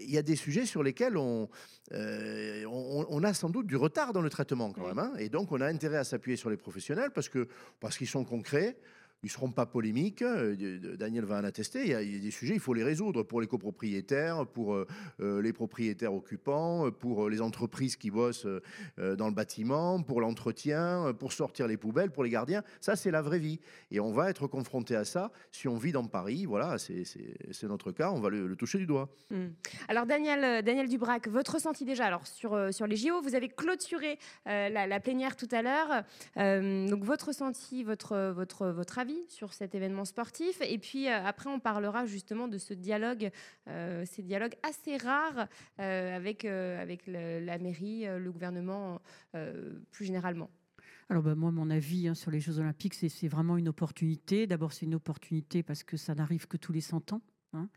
il 0.00 0.10
y 0.10 0.18
a 0.18 0.22
des 0.22 0.36
sujets 0.36 0.66
sur 0.66 0.82
lesquels 0.84 1.16
on, 1.16 1.48
euh, 1.92 2.64
on, 2.66 3.06
on 3.08 3.22
a 3.24 3.34
sans 3.34 3.50
doute 3.50 3.66
du 3.66 3.76
retard 3.76 4.12
dans 4.12 4.20
le 4.22 4.30
traitement 4.30 4.70
quand 4.72 4.82
Oui. 4.82 4.88
même. 4.88 4.98
hein. 5.00 5.12
Et 5.18 5.28
donc 5.28 5.50
on 5.50 5.60
a 5.60 5.66
intérêt 5.66 5.96
à 5.96 6.04
s'appuyer 6.04 6.36
sur 6.36 6.48
les 6.50 6.56
professionnels 6.56 7.10
parce 7.12 7.28
que 7.28 7.48
parce 7.80 7.96
qu'ils 7.98 8.06
sont 8.08 8.24
concrets. 8.24 8.78
Ils 9.22 9.30
seront 9.30 9.50
pas 9.50 9.66
polémiques. 9.66 10.22
euh, 10.22 10.96
Daniel 10.96 11.24
va 11.24 11.38
en 11.40 11.44
attester. 11.44 11.82
Il 11.82 11.88
y, 11.88 11.94
a, 11.94 12.04
des 12.04 12.30
sujets, 12.30 12.54
il 12.54 12.60
faut 12.60 12.74
les 12.74 12.84
résoudre 12.84 13.22
pour 13.22 13.40
les 13.40 13.46
copropriétaires, 13.46 14.46
pour 14.46 14.74
euh, 14.74 14.86
euh, 15.20 15.40
les 15.40 15.52
propriétaires 15.52 16.14
occupants, 16.14 16.90
pour 16.92 17.28
les 17.28 17.40
entreprises 17.40 17.96
qui 17.96 18.10
bossent 18.10 18.46
dans 18.98 19.28
le 19.28 19.34
bâtiment, 19.34 20.02
pour 20.02 20.20
l'entretien, 20.20 21.14
pour 21.18 21.32
sortir 21.32 21.66
les 21.66 21.76
poubelles, 21.76 22.10
pour 22.10 22.24
les 22.24 22.30
gardiens. 22.30 22.62
Ça, 22.80 22.96
c'est 22.96 23.10
la 23.10 23.22
vraie 23.22 23.38
vie. 23.38 23.60
Et 23.90 24.00
on 24.00 24.12
va 24.12 24.30
être 24.30 24.46
confronté 24.46 24.94
à 24.94 25.04
ça 25.04 25.32
si 25.50 25.66
on 25.68 25.76
vit 25.76 25.92
dans 25.92 26.06
Paris. 26.06 26.44
Voilà, 26.44 26.76
c'est 26.78 27.64
notre 27.64 27.92
cas. 27.92 28.10
On 28.10 28.20
va 28.20 28.30
le, 28.30 28.54
toucher 28.56 28.78
du 28.78 28.86
doigt. 28.86 29.08
Hmm. 29.30 29.48
Alors 29.88 30.06
Daniel, 30.06 30.62
Daniel 30.64 30.88
Dubrac, 30.88 31.28
votre 31.28 31.54
ressenti 31.54 31.84
déjà 31.84 32.06
alors 32.06 32.26
sur, 32.26 32.56
les 32.86 32.96
JO, 32.96 33.20
vous 33.22 33.34
avez 33.34 33.48
clôturé 33.48 34.18
la, 34.46 35.00
plénière 35.00 35.36
tout 35.36 35.48
à 35.50 35.62
l'heure. 35.62 36.04
Donc 36.88 37.04
votre 37.04 37.28
ressenti, 37.28 37.82
votre, 37.82 38.32
votre 38.34 38.98
avis 38.98 39.05
sur 39.28 39.52
cet 39.52 39.74
événement 39.74 40.04
sportif. 40.04 40.60
Et 40.62 40.78
puis 40.78 41.08
euh, 41.08 41.24
après, 41.24 41.48
on 41.50 41.60
parlera 41.60 42.06
justement 42.06 42.48
de 42.48 42.58
ce 42.58 42.74
dialogue, 42.74 43.30
euh, 43.68 44.04
ces 44.06 44.22
dialogues 44.22 44.54
assez 44.62 44.96
rares 44.96 45.48
euh, 45.80 46.16
avec, 46.16 46.44
avec 46.44 47.06
la 47.06 47.58
mairie, 47.58 48.06
le 48.06 48.30
gouvernement 48.32 49.00
plus 49.90 50.04
généralement. 50.04 50.50
Alors 51.08 51.22
bah, 51.22 51.34
moi, 51.34 51.50
mon 51.50 51.70
avis 51.70 52.08
hein, 52.08 52.14
sur 52.14 52.30
les 52.30 52.40
Jeux 52.40 52.58
Olympiques, 52.58 52.94
c'est 52.94 53.08
c'est 53.08 53.28
vraiment 53.28 53.56
une 53.56 53.68
opportunité. 53.68 54.46
D'abord, 54.46 54.72
c'est 54.72 54.86
une 54.86 54.94
opportunité 54.94 55.62
parce 55.62 55.84
que 55.84 55.96
ça 55.96 56.14
n'arrive 56.14 56.48
que 56.48 56.56
tous 56.56 56.72
les 56.72 56.80
100 56.80 57.12
ans. 57.12 57.22
hein. 57.52 57.68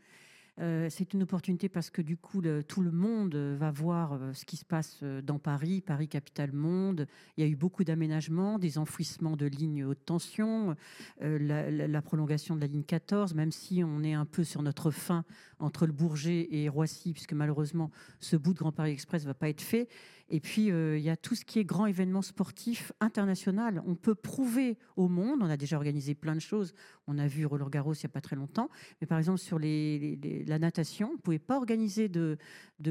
Euh, 0.60 0.88
c'est 0.90 1.14
une 1.14 1.22
opportunité 1.22 1.68
parce 1.70 1.88
que 1.88 2.02
du 2.02 2.16
coup, 2.18 2.42
tout 2.68 2.80
le 2.82 2.90
monde 2.90 3.34
euh, 3.34 3.56
va 3.58 3.70
voir 3.70 4.12
euh, 4.12 4.32
ce 4.34 4.44
qui 4.44 4.56
se 4.58 4.64
passe 4.64 5.02
dans 5.02 5.38
Paris, 5.38 5.80
Paris 5.80 6.06
capitale 6.08 6.52
monde. 6.52 7.06
Il 7.36 7.44
y 7.44 7.46
a 7.46 7.50
eu 7.50 7.56
beaucoup 7.56 7.82
d'aménagements, 7.82 8.58
des 8.58 8.76
enfouissements 8.76 9.36
de 9.36 9.46
lignes 9.46 9.84
haute 9.84 10.04
tension, 10.04 10.76
la, 11.20 11.70
la- 11.70 12.02
prolongation 12.02 12.56
de 12.56 12.60
la 12.60 12.66
ligne 12.66 12.82
14, 12.82 13.34
même 13.34 13.52
si 13.52 13.82
on 13.84 14.02
est 14.02 14.14
un 14.14 14.24
peu 14.24 14.44
sur 14.44 14.62
notre 14.62 14.90
fin 14.90 15.24
entre 15.58 15.86
le 15.86 15.92
Bourget 15.92 16.48
et 16.50 16.68
Roissy, 16.68 17.12
puisque 17.12 17.32
malheureusement, 17.34 17.90
ce 18.20 18.36
bout 18.36 18.52
de 18.52 18.58
Grand 18.58 18.72
Paris 18.72 18.92
Express 18.92 19.24
va 19.24 19.34
pas 19.34 19.48
être 19.48 19.60
fait. 19.60 19.88
Et 20.30 20.40
puis, 20.40 20.70
euh, 20.70 20.96
il 20.96 21.02
y 21.04 21.10
a 21.10 21.16
tout 21.16 21.34
ce 21.34 21.44
qui 21.44 21.58
est 21.58 21.64
grand 21.64 21.86
événement 21.86 22.22
sportif 22.22 22.92
international. 23.00 23.82
On 23.86 23.96
peut 23.96 24.14
prouver 24.14 24.78
au 24.96 25.08
monde, 25.08 25.40
on 25.42 25.50
a 25.50 25.56
déjà 25.56 25.76
organisé 25.76 26.14
plein 26.14 26.34
de 26.34 26.40
choses. 26.40 26.72
On 27.08 27.18
a 27.18 27.26
vu 27.26 27.44
Roland 27.46 27.68
Garros 27.68 27.94
il 27.94 28.00
n'y 28.04 28.06
a 28.06 28.10
pas 28.10 28.20
très 28.20 28.36
longtemps. 28.36 28.70
Mais 29.00 29.06
par 29.08 29.18
exemple, 29.18 29.38
sur 29.38 29.58
la 29.58 30.58
natation, 30.58 31.10
on 31.10 31.14
ne 31.14 31.18
pouvait 31.18 31.40
pas 31.40 31.56
organiser 31.56 32.08
de, 32.08 32.38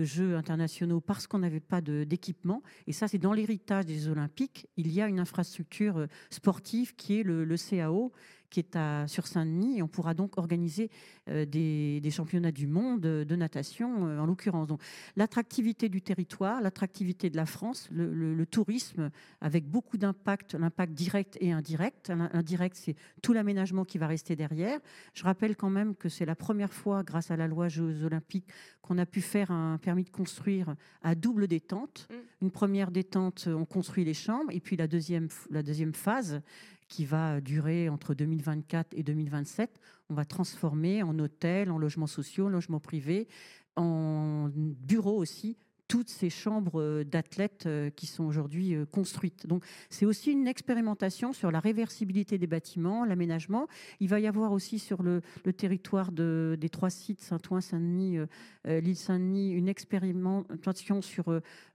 jeux 0.03 0.36
internationaux 0.36 1.00
parce 1.00 1.27
qu'on 1.27 1.39
n'avait 1.39 1.62
pas 1.62 1.81
d'équipement. 1.81 2.62
Et 2.88 2.91
ça, 2.91 3.08
c'est 3.08 3.17
dans 3.17 3.34
l'héritage 3.34 3.86
des 3.86 4.10
Olympiques. 4.10 4.67
Il 4.75 4.91
y 4.91 5.01
a 5.01 5.08
une 5.08 5.19
infrastructure 5.19 5.98
euh, 5.98 6.08
sportive 6.29 6.96
qui 6.96 7.19
est 7.19 7.24
le, 7.24 7.46
le 7.46 7.55
CAO 7.58 8.12
qui 8.50 8.60
est 8.60 8.75
à, 8.75 9.08
sur 9.08 9.27
Saint-Denis. 9.27 9.82
On 9.82 9.88
pourra 9.88 10.13
donc 10.13 10.38
organiser 10.38 10.89
euh, 11.27 11.46
des, 11.46 12.00
des 12.01 12.12
championnats 12.12 12.51
du 12.51 12.68
monde 12.68 13.06
euh, 13.06 13.25
de 13.25 13.36
natation, 13.36 14.08
euh, 14.08 14.20
en 14.20 14.25
l'occurrence. 14.25 14.68
Donc, 14.68 14.82
l'attractivité 15.15 15.89
du 15.89 16.01
territoire, 16.01 16.62
l'attractivité 16.62 17.29
de 17.29 17.38
la 17.38 17.46
France, 17.46 17.88
le, 17.91 18.13
le- 18.13 18.34
le 18.34 18.46
tourisme, 18.46 19.10
avec 19.41 19.65
beaucoup 19.68 19.98
d'impact, 19.98 20.56
l'impact 20.56 20.94
direct 20.94 21.38
et 21.41 21.51
indirect. 21.51 22.12
Indirect, 22.34 22.75
c'est 22.75 22.96
tout 23.22 23.34
l'aménagement 23.34 23.86
qui 23.86 23.98
va 23.98 24.08
rester 24.08 24.36
derrière. 24.36 24.79
Je 25.13 25.24
rappelle 25.24 25.56
quand 25.56 25.70
même 25.70 25.96
que 25.96 26.10
c'est 26.10 26.25
la 26.25 26.36
première 26.36 26.74
fois, 26.74 27.03
grâce 27.03 27.32
à 27.32 27.38
la 27.38 27.48
loi 27.48 27.68
Jeux 27.70 28.03
olympiques, 28.03 28.48
qu'on 28.82 28.98
a 28.98 29.06
pu 29.06 29.22
faire 29.22 29.51
un 29.51 29.77
permis 29.77 30.03
de 30.03 30.10
construire 30.10 30.75
à 31.03 31.15
double 31.15 31.48
détente. 31.48 32.08
Mm. 32.10 32.46
Une 32.46 32.51
première 32.51 32.91
détente, 32.91 33.48
on 33.48 33.65
construit 33.65 34.06
les 34.06 34.13
chambres, 34.13 34.51
et 34.51 34.60
puis 34.60 34.75
la 34.77 34.88
deuxième, 34.88 35.27
la 35.50 35.62
deuxième 35.62 35.94
phase, 35.94 36.41
qui 36.89 37.05
va 37.05 37.39
durer 37.39 37.88
entre 37.88 38.13
2024 38.13 38.93
et 38.98 39.03
2027, 39.03 39.79
on 40.10 40.15
va 40.15 40.25
transformer 40.25 41.03
en 41.03 41.17
hôtel, 41.19 41.72
en 41.72 41.77
logements 41.77 42.08
sociaux, 42.08 42.48
en 42.48 42.50
logements 42.50 42.79
privés, 42.79 43.27
en 43.75 44.50
bureau 44.53 45.17
aussi 45.17 45.55
toutes 45.89 46.10
ces 46.10 46.29
chambres 46.29 46.79
euh, 46.79 47.03
d'athlètes 47.03 47.65
euh, 47.65 47.89
qui 47.89 48.05
sont 48.05 48.24
aujourd'hui 48.24 48.75
euh, 48.75 48.86
construites. 48.86 49.48
Donc 49.48 49.65
c'est 49.89 50.05
aussi 50.05 50.31
une 50.31 50.48
expérimentation 50.48 51.34
sur 51.34 51.51
la 51.51 51.60
réversibilité 51.60 52.38
des 52.38 52.46
bâtiments, 52.46 53.03
l'aménagement. 53.03 53.67
Il 54.00 54.08
va 54.08 54.19
y 54.19 54.27
avoir 54.27 54.51
aussi 54.51 54.77
sur 54.77 55.01
le, 55.01 55.22
territoire 55.58 56.12
de, 56.12 56.55
des 56.62 56.69
trois 56.69 56.91
sites, 56.91 57.22
Saint-Ouen, 57.22 57.60
Saint-Denis, 57.60 58.19
l'île 58.65 58.96
Saint-Denis, 58.96 59.51
une 59.51 59.67
expérimentation 59.67 61.01
sur 61.01 61.25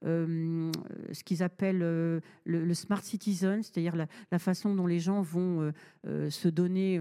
ce 0.04 1.24
qu'ils 1.24 1.42
appellent 1.42 1.80
le, 2.44 2.74
smart 2.74 3.02
citizen, 3.02 3.62
c'est-à-dire 3.64 3.96
la, 3.96 4.38
façon 4.38 4.74
dont 4.74 4.86
les 4.86 5.00
gens 5.00 5.22
vont 5.22 5.72
se 6.04 6.48
donner 6.48 7.00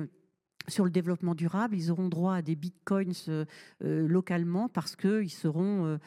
sur 0.68 0.86
le 0.86 0.92
développement 0.92 1.36
durable, 1.36 1.76
ils 1.76 1.92
auront 1.92 2.08
droit 2.08 2.36
à 2.36 2.42
des 2.42 2.56
bitcoins 2.56 3.14
euh, 3.28 3.46
euh, 3.84 4.08
localement 4.08 4.70
parce 4.70 4.96
qu'ils 4.96 5.30
seront 5.30 5.86
euh, 5.86 5.98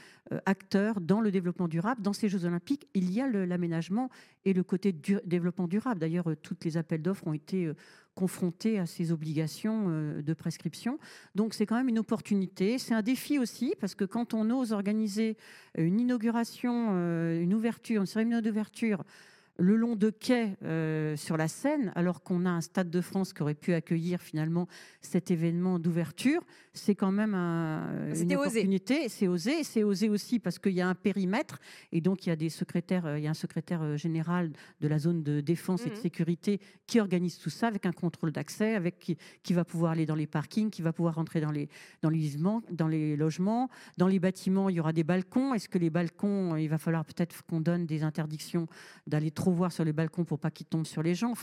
acteurs 0.46 1.00
dans 1.00 1.20
le 1.20 1.30
développement 1.30 1.68
durable. 1.68 2.02
Dans 2.02 2.12
ces 2.12 2.28
Jeux 2.28 2.44
olympiques, 2.44 2.88
il 2.94 3.12
y 3.12 3.20
a 3.20 3.28
l'aménagement 3.28 4.10
et 4.44 4.52
le 4.52 4.62
côté 4.62 4.92
du 4.92 5.18
développement 5.24 5.68
durable. 5.68 6.00
D'ailleurs, 6.00 6.28
toutes 6.42 6.64
les 6.64 6.76
appels 6.76 7.02
d'offres 7.02 7.26
ont 7.26 7.32
été 7.32 7.70
confrontés 8.14 8.78
à 8.78 8.86
ces 8.86 9.12
obligations 9.12 9.88
de 9.88 10.34
prescription. 10.34 10.98
Donc 11.34 11.52
c'est 11.52 11.66
quand 11.66 11.76
même 11.76 11.88
une 11.88 11.98
opportunité. 11.98 12.78
C'est 12.78 12.94
un 12.94 13.02
défi 13.02 13.38
aussi 13.38 13.74
parce 13.80 13.94
que 13.94 14.04
quand 14.04 14.34
on 14.34 14.50
ose 14.50 14.72
organiser 14.72 15.36
une 15.76 16.00
inauguration, 16.00 16.92
une 17.38 17.54
ouverture, 17.54 18.00
une 18.00 18.06
cérémonie 18.06 18.42
d'ouverture, 18.42 19.04
le 19.58 19.76
long 19.76 19.96
de 19.96 20.10
quai 20.10 20.56
euh, 20.62 21.16
sur 21.16 21.36
la 21.36 21.48
Seine, 21.48 21.92
alors 21.94 22.22
qu'on 22.22 22.44
a 22.44 22.50
un 22.50 22.60
Stade 22.60 22.90
de 22.90 23.00
France 23.00 23.32
qui 23.32 23.42
aurait 23.42 23.54
pu 23.54 23.72
accueillir 23.72 24.20
finalement 24.20 24.68
cet 25.00 25.30
événement 25.30 25.78
d'ouverture, 25.78 26.42
c'est 26.74 26.94
quand 26.94 27.12
même 27.12 27.34
un, 27.34 28.12
une 28.14 28.36
opportunité. 28.36 29.08
C'est 29.08 29.28
osé. 29.28 29.64
C'est 29.64 29.82
osé 29.82 30.08
aussi 30.08 30.38
parce 30.38 30.58
qu'il 30.58 30.72
y 30.72 30.80
a 30.80 30.88
un 30.88 30.94
périmètre 30.94 31.58
et 31.92 32.00
donc 32.00 32.26
il 32.26 32.28
y 32.28 32.32
a 32.32 32.36
des 32.36 32.50
secrétaires, 32.50 33.06
euh, 33.06 33.18
il 33.18 33.24
y 33.24 33.26
a 33.26 33.30
un 33.30 33.34
secrétaire 33.34 33.82
euh, 33.82 33.96
général 33.96 34.52
de 34.80 34.88
la 34.88 34.98
zone 34.98 35.22
de 35.22 35.40
défense 35.40 35.86
et 35.86 35.90
de 35.90 35.94
mhm. 35.94 36.00
sécurité 36.00 36.60
qui 36.86 37.00
organise 37.00 37.38
tout 37.38 37.50
ça 37.50 37.68
avec 37.68 37.86
un 37.86 37.92
contrôle 37.92 38.32
d'accès, 38.32 38.74
avec 38.74 38.98
qui, 39.42 39.52
va 39.54 39.64
pouvoir 39.64 39.92
aller 39.92 40.04
dans 40.04 40.14
les 40.14 40.26
parkings, 40.26 40.70
qui 40.70 40.82
va 40.82 40.92
pouvoir 40.92 41.14
rentrer 41.14 41.40
dans 41.40 41.50
les 41.50 41.68
dans 42.02 42.10
les 42.10 42.36
dans 42.70 42.88
les 42.88 43.16
logements, 43.16 43.70
dans 43.96 44.08
les 44.08 44.18
bâtiments. 44.18 44.68
Il 44.68 44.76
y 44.76 44.80
aura 44.80 44.92
des 44.92 45.04
balcons. 45.04 45.54
Est-ce 45.54 45.68
que 45.68 45.78
les 45.78 45.90
balcons, 45.90 46.56
il 46.56 46.68
va 46.68 46.78
falloir 46.78 47.04
peut-être 47.04 47.42
qu'on 47.46 47.60
donne 47.60 47.86
des 47.86 48.02
interdictions 48.02 48.66
d'aller 49.06 49.30
trop 49.30 49.45
voir 49.52 49.72
sur 49.72 49.84
les 49.84 49.92
balcons 49.92 50.24
pour 50.24 50.38
pas 50.38 50.50
qu'ils 50.50 50.66
tombent 50.66 50.86
sur 50.86 51.02
les 51.02 51.14
gens. 51.14 51.34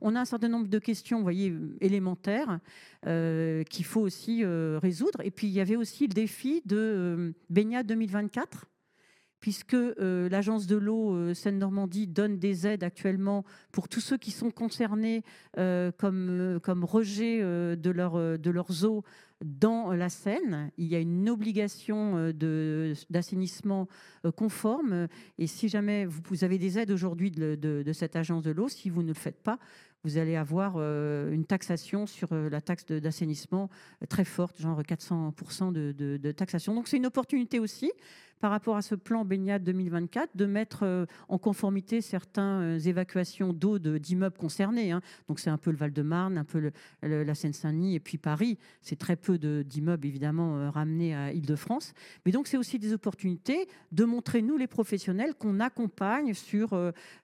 On 0.00 0.14
a 0.14 0.20
un 0.20 0.24
certain 0.24 0.48
nombre 0.48 0.68
de 0.68 0.78
questions, 0.78 1.22
voyez, 1.22 1.54
élémentaires 1.80 2.60
euh, 3.06 3.62
qu'il 3.64 3.84
faut 3.84 4.00
aussi 4.00 4.44
euh, 4.44 4.78
résoudre. 4.82 5.20
Et 5.22 5.30
puis 5.30 5.46
il 5.46 5.52
y 5.52 5.60
avait 5.60 5.76
aussi 5.76 6.06
le 6.06 6.14
défi 6.14 6.62
de 6.64 6.76
euh, 6.76 7.32
Baignade 7.50 7.86
2024 7.86 8.66
puisque 9.42 9.76
l'agence 9.98 10.66
de 10.66 10.76
l'eau 10.76 11.34
Seine-Normandie 11.34 12.06
donne 12.06 12.38
des 12.38 12.66
aides 12.66 12.84
actuellement 12.84 13.44
pour 13.72 13.88
tous 13.88 14.00
ceux 14.00 14.16
qui 14.16 14.30
sont 14.30 14.50
concernés 14.50 15.22
comme, 15.56 16.60
comme 16.62 16.84
rejet 16.84 17.40
de, 17.40 17.90
leur, 17.90 18.38
de 18.38 18.50
leurs 18.50 18.84
eaux 18.86 19.04
dans 19.44 19.92
la 19.92 20.08
Seine, 20.08 20.70
il 20.78 20.86
y 20.86 20.94
a 20.94 20.98
une 20.98 21.28
obligation 21.28 22.16
euh, 22.16 22.94
d'assainissement 23.10 23.88
euh, 24.24 24.30
conforme. 24.30 25.08
Et 25.38 25.46
si 25.46 25.68
jamais 25.68 26.06
vous, 26.06 26.44
avez 26.44 26.58
des 26.58 26.78
aides 26.78 26.90
aujourd'hui 26.90 27.30
de, 27.30 27.92
cette 27.92 28.16
agence 28.16 28.42
de 28.42 28.50
l'eau, 28.50 28.68
si 28.68 28.90
vous 28.90 29.02
ne 29.02 29.08
le 29.08 29.14
faites 29.14 29.42
pas, 29.42 29.58
vous 30.04 30.18
allez 30.18 30.36
avoir 30.36 30.74
euh, 30.76 31.30
une 31.32 31.44
taxation 31.44 32.06
sur 32.06 32.34
la 32.34 32.60
taxe 32.60 32.86
d'assainissement 32.86 33.70
très 34.08 34.24
forte, 34.24 34.60
genre 34.60 34.80
400% 34.82 35.72
de, 35.72 35.92
de, 35.92 36.32
taxation. 36.32 36.74
Donc 36.74 36.88
c'est 36.88 36.96
une 36.96 37.06
opportunité 37.06 37.60
aussi 37.60 37.92
par 38.42 38.50
rapport 38.50 38.76
à 38.76 38.82
ce 38.82 38.96
plan 38.96 39.24
baignade 39.24 39.62
2024 39.62 40.36
de 40.36 40.46
mettre 40.46 40.80
euh, 40.82 41.06
en 41.28 41.38
conformité 41.38 42.00
certaines 42.00 42.76
euh, 42.76 42.78
évacuations 42.80 43.52
d'eau 43.52 43.78
d'immeubles 43.78 44.36
concernés. 44.36 44.90
Hein. 44.90 45.00
Donc 45.28 45.38
c'est 45.38 45.48
un 45.48 45.58
peu 45.58 45.70
le 45.70 45.76
Val-de-Marne, 45.76 46.36
un 46.36 46.44
peu 46.44 46.72
la 47.02 47.34
Seine-Saint-Denis 47.36 47.94
et 47.94 48.00
puis 48.00 48.18
Paris. 48.18 48.58
C'est 48.80 48.98
très 48.98 49.14
peu 49.14 49.38
d'immeubles 49.38 50.08
évidemment 50.08 50.56
euh, 50.56 50.70
ramenés 50.70 51.14
à 51.14 51.32
Île-de-France. 51.32 51.94
Mais 52.26 52.32
donc 52.32 52.48
c'est 52.48 52.56
aussi 52.56 52.80
des 52.80 52.92
opportunités 52.92 53.68
de 53.92 54.04
montrer, 54.04 54.42
nous 54.42 54.56
les 54.56 54.66
professionnels, 54.66 55.34
qu'on 55.36 55.60
accompagne 55.60 56.34
sur 56.34 56.76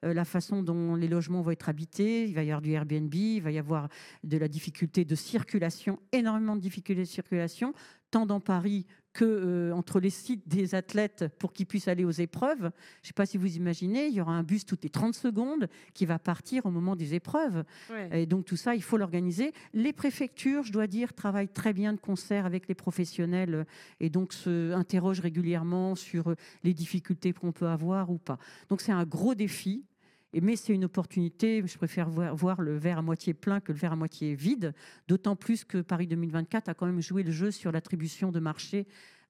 la 0.03 0.25
façon 0.25 0.63
dont 0.63 0.95
les 0.95 1.09
logements 1.09 1.43
vont 1.43 1.51
être 1.51 1.69
habités. 1.69 2.29
Il 2.29 2.35
va 2.37 2.45
y 2.45 2.51
avoir 2.51 2.63
du 2.63 2.71
Airbnb, 2.71 3.13
il 3.13 3.41
va 3.41 3.51
y 3.51 3.59
avoir 3.59 3.89
de 4.23 4.39
la 4.39 4.47
difficulté 4.47 5.05
de 5.05 5.15
circulation, 5.17 5.99
énormément 6.13 6.55
de 6.55 6.61
difficultés 6.61 7.03
de 7.03 7.07
circulation, 7.07 7.75
tant 8.13 8.25
dans 8.25 8.41
Paris 8.41 8.87
que 9.19 9.25
euh, 9.25 9.73
entre 9.73 9.99
les 9.99 10.11
sites 10.11 10.47
des 10.47 10.77
athlètes 10.77 11.25
pour 11.41 11.53
qu'ils 11.53 11.67
puissent 11.67 11.89
aller 11.89 12.05
aux 12.05 12.13
épreuves. 12.13 12.61
Je 12.61 12.67
ne 12.67 13.07
sais 13.09 13.13
pas 13.13 13.27
si 13.27 13.37
vous 13.37 13.57
imaginez, 13.57 14.07
il 14.07 14.15
y 14.15 14.21
aura 14.21 14.31
un 14.31 14.45
bus 14.45 14.65
toutes 14.65 14.85
les 14.85 14.91
30 14.91 15.13
secondes 15.13 15.67
qui 15.93 16.07
va 16.07 16.21
partir 16.21 16.67
au 16.67 16.71
moment 16.71 16.95
des 16.95 17.15
épreuves. 17.15 17.65
Et 18.13 18.27
donc 18.27 18.45
tout 18.45 18.57
ça, 18.57 18.77
il 18.77 18.83
faut 18.83 18.97
l'organiser. 18.97 19.53
Les 19.75 19.93
préfectures, 19.93 20.63
je 20.63 20.71
dois 20.71 20.87
dire, 20.87 21.15
travaillent 21.15 21.49
très 21.49 21.73
bien 21.73 21.93
de 21.93 21.99
concert 21.99 22.47
avec 22.47 22.69
les 22.69 22.77
professionnels 22.77 23.67
et 23.99 24.09
donc 24.09 24.33
se 24.33 24.73
interrogent 24.73 25.19
régulièrement 25.19 25.97
sur 25.97 26.37
les 26.63 26.73
difficultés 26.73 27.33
qu'on 27.33 27.51
peut 27.51 27.67
avoir 27.67 28.11
ou 28.11 28.19
pas. 28.19 28.39
Donc 28.69 28.81
c'est 28.81 28.93
un 28.93 29.05
gros 29.05 29.35
défi 29.35 29.83
mais 30.35 30.57
c'est 30.57 30.75
une 30.75 30.85
opportunité. 30.85 31.63
Je 31.65 31.77
préfère 31.77 32.09
voir, 32.11 32.61
le 32.61 32.77
verre 32.77 32.99
à 32.99 33.03
moitié 33.03 33.35
plein 33.35 33.61
que 33.61 33.73
le 33.73 33.79
verre 33.79 33.93
à 33.93 33.97
moitié 33.97 34.35
vide. 34.35 34.75
D'autant 35.09 35.37
plus 35.37 35.65
que 35.65 35.79
Paris 35.79 36.07
2024 36.07 36.69
a 36.69 36.75
quand 36.75 36.87
même 36.87 37.01
joué 37.01 37.23
le 37.23 37.33
jeu 37.33 37.51
sur 37.51 37.73
l'attribution 37.73 38.31
de 38.31 38.41
marché 38.41 38.87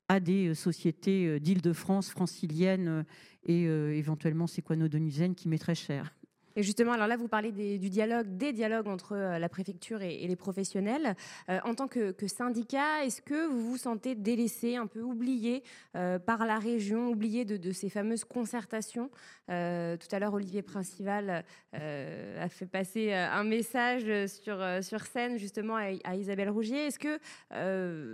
à 0.09 0.21
des 0.21 0.49
euh, 0.49 0.55
sociétés 0.55 1.27
euh, 1.27 1.39
d'Île-de-France, 1.39 2.11
franciliennes 2.11 2.89
euh, 2.89 3.03
et 3.45 3.65
éventuellement 3.97 4.47
séquano-donisaines 4.47 5.35
qui 5.35 5.49
mettraient 5.49 5.75
cher. 5.75 6.15
Et 6.59 6.65
justement, 6.65 6.91
alors 6.91 7.07
là, 7.07 7.17
vous 7.17 7.29
parlez 7.29 7.53
du 7.53 7.89
dialogue, 7.89 8.37
des 8.37 8.53
dialogues 8.53 8.89
entre 8.89 9.13
euh, 9.13 9.39
la 9.39 9.49
préfecture 9.49 10.03
et, 10.03 10.27
les 10.27 10.35
professionnels. 10.35 11.15
Euh, 11.49 11.61
en 11.63 11.77
tant 11.77 11.87
que, 11.87 12.13
syndicat, 12.27 13.05
est-ce 13.05 13.23
que 13.23 13.47
vous 13.47 13.71
vous 13.71 13.77
sentez 13.77 14.17
délaissé, 14.17 14.75
un 14.75 14.89
peu 14.89 15.01
oublié 15.01 15.63
euh, 15.95 16.19
par 16.19 16.45
la 16.47 16.59
région, 16.59 17.11
oublié 17.11 17.45
de, 17.45 17.71
ces 17.71 17.89
fameuses 17.89 18.25
concertations? 18.25 19.09
Tout 19.47 19.53
à 19.53 20.19
l'heure, 20.19 20.35
Olivier 20.35 20.63
Principal 20.63 21.45
a 21.73 22.49
fait 22.49 22.67
passer 22.67 23.15
un 23.15 23.45
message 23.45 24.27
sur, 24.27 24.63
sur 24.83 25.07
scène 25.07 25.39
justement 25.39 25.77
à, 25.77 26.17
Isabelle 26.17 26.51
Rougier. 26.51 26.89
Est-ce 26.89 26.99
que 26.99 27.19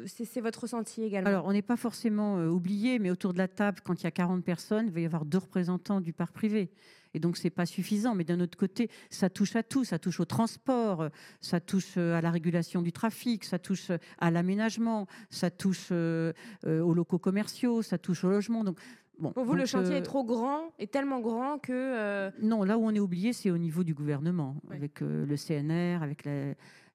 c'est 0.07 0.41
votre 0.41 0.61
ressenti 0.61 1.03
également? 1.03 1.31
Alors, 1.31 1.47
on 1.47 1.53
n'est 1.53 1.63
pas 1.63 1.77
forcément 1.77 2.37
oublié, 2.45 3.01
mais 3.01 3.11
autour 3.11 3.33
de 3.33 3.39
la 3.39 3.49
table, 3.49 3.81
quand 3.83 4.01
il 4.01 4.05
y 4.05 4.07
a 4.07 4.13
40 4.13 4.45
personnes, 4.45 4.87
il 4.87 4.93
va 4.93 5.01
y 5.01 5.07
avoir 5.07 5.25
deux 5.25 5.39
représentants 5.39 6.01
du 6.01 6.13
parc 6.13 6.33
privé. 6.33 6.71
Et 7.15 7.21
donc, 7.21 7.37
c'est 7.37 7.51
pas 7.51 7.67
suffisant. 7.67 8.15
Mais 8.15 8.25
d'un 8.25 8.41
autre 8.41 8.59
côté, 8.59 8.91
ça 9.11 9.31
touche 9.31 9.57
à 9.57 9.63
tout. 9.63 9.85
Ça 9.85 9.99
touche 9.99 10.21
au 10.21 10.25
transport, 10.25 11.09
ça 11.41 11.61
touche 11.61 11.95
euh, 11.97 12.19
à 12.19 12.21
la 12.21 12.31
régulation 12.31 12.83
du 12.83 12.93
trafic, 12.93 13.45
ça 13.45 13.59
touche 13.59 13.91
euh, 13.91 13.99
à 14.19 14.31
l'aménagement, 14.31 15.07
ça 15.31 15.51
touche 15.51 15.89
euh, 15.93 16.33
aux 16.65 16.95
locaux 16.95 17.19
commerciaux, 17.19 17.83
ça 17.83 17.99
touche 17.99 18.25
au 18.25 18.31
logement. 18.31 18.65
Donc, 18.65 18.79
Bon, 19.21 19.31
Pour 19.31 19.45
vous, 19.45 19.55
le 19.55 19.65
chantier 19.65 19.95
est 19.95 20.03
trop 20.03 20.25
grand, 20.25 20.73
est 20.81 20.91
tellement 20.91 21.21
grand 21.21 21.61
que... 21.61 22.33
Non, 22.43 22.65
là 22.65 22.77
où 22.77 22.85
on 22.85 22.93
est 22.93 22.99
oublié, 22.99 23.33
c'est 23.33 23.49
au 23.49 23.59
niveau 23.59 23.85
du 23.85 23.95
gouvernement, 23.95 24.57
avec 24.73 24.99
le 25.03 25.37
CNR, 25.37 26.03
avec 26.03 26.25